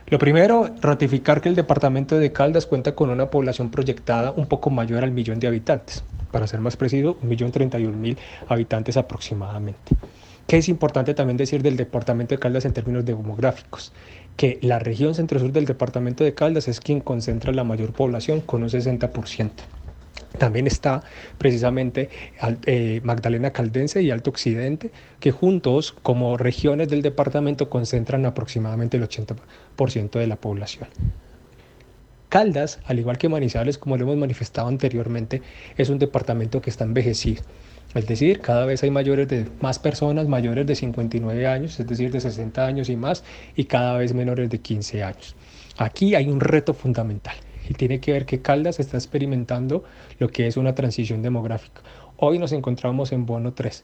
[0.08, 4.70] Lo primero, ratificar que el departamento de Caldas cuenta con una población proyectada un poco
[4.70, 6.04] mayor al millón de habitantes.
[6.32, 8.18] Para ser más preciso, un millón treinta y un mil
[8.48, 9.96] habitantes aproximadamente.
[10.48, 13.94] ¿Qué es importante también decir del departamento de Caldas en términos demográficos?
[14.36, 18.64] Que la región centro-sur del departamento de Caldas es quien concentra la mayor población con
[18.64, 19.50] un 60%.
[20.38, 21.04] También está
[21.38, 22.10] precisamente
[22.66, 29.04] eh, Magdalena Caldense y Alto Occidente, que juntos como regiones del departamento concentran aproximadamente el
[29.04, 30.88] 80% de la población.
[32.30, 35.42] Caldas, al igual que Manizales, como lo hemos manifestado anteriormente,
[35.78, 37.44] es un departamento que está envejecido.
[37.94, 42.10] Es decir, cada vez hay mayores de más personas mayores de 59 años, es decir,
[42.10, 43.26] de 60 años y más,
[43.58, 45.36] y cada vez menores de 15 años.
[45.78, 47.36] Aquí hay un reto fundamental
[47.70, 49.84] y tiene que ver que Caldas está experimentando
[50.20, 51.82] lo que es una transición demográfica.
[52.18, 53.84] Hoy nos encontramos en bono 3,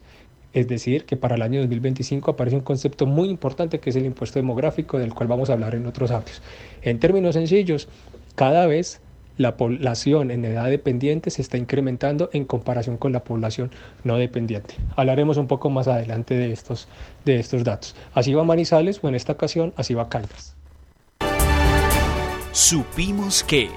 [0.54, 4.06] es decir, que para el año 2025 aparece un concepto muy importante que es el
[4.06, 6.42] impuesto demográfico, del cual vamos a hablar en otros audios.
[6.82, 7.88] En términos sencillos,
[8.36, 9.02] cada vez
[9.38, 13.72] la población en edad dependiente se está incrementando en comparación con la población
[14.04, 14.76] no dependiente.
[14.96, 16.88] Hablaremos un poco más adelante de estos,
[17.24, 17.96] de estos datos.
[18.14, 20.57] Así va Manizales o en esta ocasión así va Caldas.
[22.58, 23.70] Supimos que...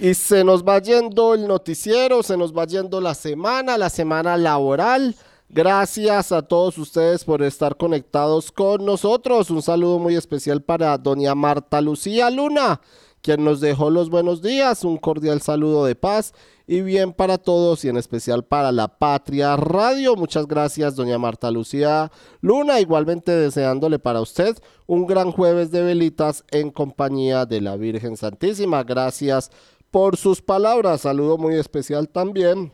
[0.00, 4.36] Y se nos va yendo el noticiero, se nos va yendo la semana, la semana
[4.36, 5.14] laboral.
[5.48, 9.50] Gracias a todos ustedes por estar conectados con nosotros.
[9.50, 12.80] Un saludo muy especial para doña Marta Lucía Luna,
[13.22, 14.82] quien nos dejó los buenos días.
[14.82, 16.34] Un cordial saludo de paz
[16.66, 20.16] y bien para todos y en especial para la Patria Radio.
[20.16, 22.10] Muchas gracias, doña Marta Lucía
[22.40, 22.80] Luna.
[22.80, 28.82] Igualmente deseándole para usted un gran jueves de velitas en compañía de la Virgen Santísima.
[28.82, 29.50] Gracias
[29.90, 31.02] por sus palabras.
[31.02, 32.72] Saludo muy especial también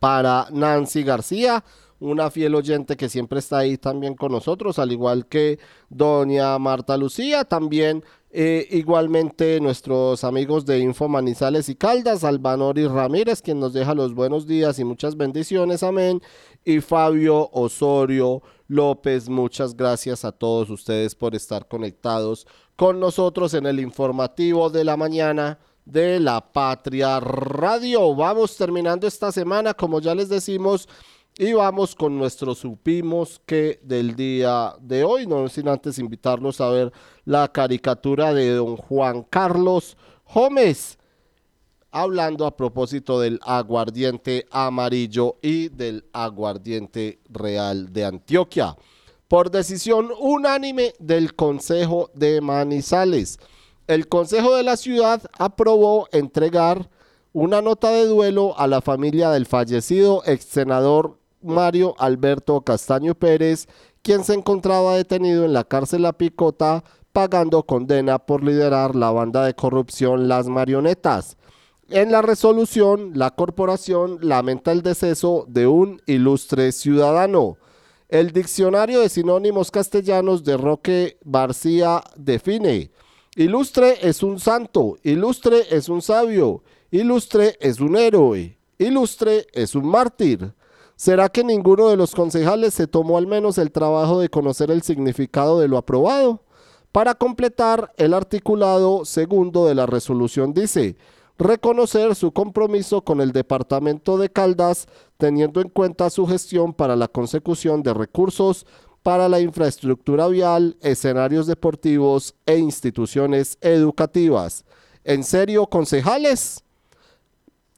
[0.00, 1.62] para Nancy García,
[2.00, 6.96] una fiel oyente que siempre está ahí también con nosotros, al igual que doña Marta
[6.96, 8.02] Lucía, también
[8.34, 14.14] eh, igualmente nuestros amigos de Info Manizales y Caldas, Albanori Ramírez, quien nos deja los
[14.14, 16.22] buenos días y muchas bendiciones, amén,
[16.64, 23.66] y Fabio Osorio López, muchas gracias a todos ustedes por estar conectados con nosotros en
[23.66, 28.14] el informativo de la mañana de la Patria Radio.
[28.14, 30.88] Vamos terminando esta semana, como ya les decimos,
[31.38, 36.68] y vamos con nuestro supimos que del día de hoy, no sin antes invitarlos a
[36.68, 36.92] ver
[37.24, 39.96] la caricatura de don Juan Carlos
[40.32, 40.98] Gómez.
[41.94, 48.76] hablando a propósito del aguardiente amarillo y del aguardiente real de Antioquia.
[49.28, 53.38] Por decisión unánime del Consejo de Manizales,
[53.88, 56.88] el Consejo de la Ciudad aprobó entregar
[57.34, 63.68] una nota de duelo a la familia del fallecido ex senador Mario Alberto Castaño Pérez,
[64.02, 69.44] quien se encontraba detenido en la cárcel La Picota pagando condena por liderar la banda
[69.44, 71.36] de corrupción Las Marionetas.
[71.88, 77.58] En la resolución, la corporación lamenta el deceso de un ilustre ciudadano.
[78.08, 82.90] El diccionario de sinónimos castellanos de Roque García define,
[83.36, 89.86] ilustre es un santo, ilustre es un sabio, ilustre es un héroe, ilustre es un
[89.86, 90.54] mártir.
[91.02, 94.82] ¿Será que ninguno de los concejales se tomó al menos el trabajo de conocer el
[94.82, 96.44] significado de lo aprobado?
[96.92, 100.96] Para completar, el articulado segundo de la resolución dice,
[101.38, 104.86] reconocer su compromiso con el Departamento de Caldas,
[105.18, 108.64] teniendo en cuenta su gestión para la consecución de recursos
[109.02, 114.64] para la infraestructura vial, escenarios deportivos e instituciones educativas.
[115.02, 116.62] ¿En serio, concejales?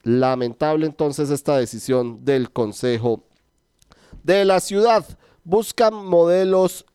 [0.04, 3.24] Lamentable entonces esta decisión del Consejo
[4.22, 5.04] de la ciudad.
[5.44, 6.86] Buscan modelos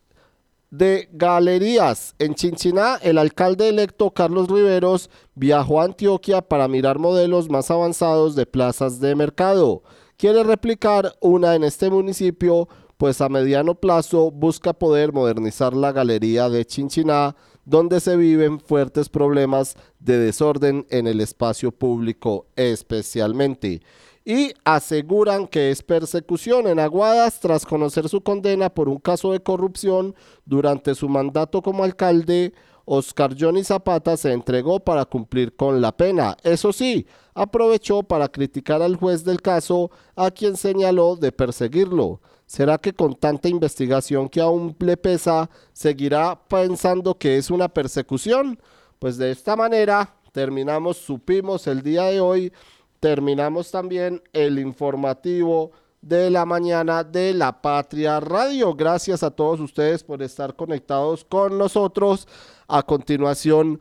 [0.71, 2.15] de galerías.
[2.19, 8.35] En Chinchiná, el alcalde electo Carlos Riveros viajó a Antioquia para mirar modelos más avanzados
[8.35, 9.83] de plazas de mercado.
[10.17, 12.67] Quiere replicar una en este municipio,
[12.97, 17.35] pues a mediano plazo busca poder modernizar la galería de Chinchiná,
[17.69, 23.81] donde se viven fuertes problemas de desorden en el espacio público especialmente
[24.25, 29.39] y aseguran que es persecución en Aguadas tras conocer su condena por un caso de
[29.39, 30.13] corrupción
[30.45, 32.53] durante su mandato como alcalde.
[32.85, 36.37] Oscar Johnny Zapata se entregó para cumplir con la pena.
[36.43, 42.21] Eso sí, aprovechó para criticar al juez del caso, a quien señaló de perseguirlo.
[42.49, 48.59] ¿Será que con tanta investigación que aún le pesa, seguirá pensando que es una persecución?
[48.97, 52.51] Pues de esta manera terminamos, supimos el día de hoy
[52.99, 58.73] terminamos también el informativo de la mañana de la Patria Radio.
[58.73, 62.27] Gracias a todos ustedes por estar conectados con nosotros.
[62.67, 63.79] A continuación,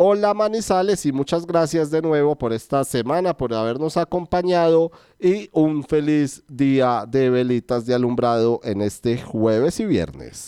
[0.00, 5.82] hola Manizales y muchas gracias de nuevo por esta semana, por habernos acompañado y un
[5.82, 10.46] feliz día de velitas de alumbrado en este jueves y viernes.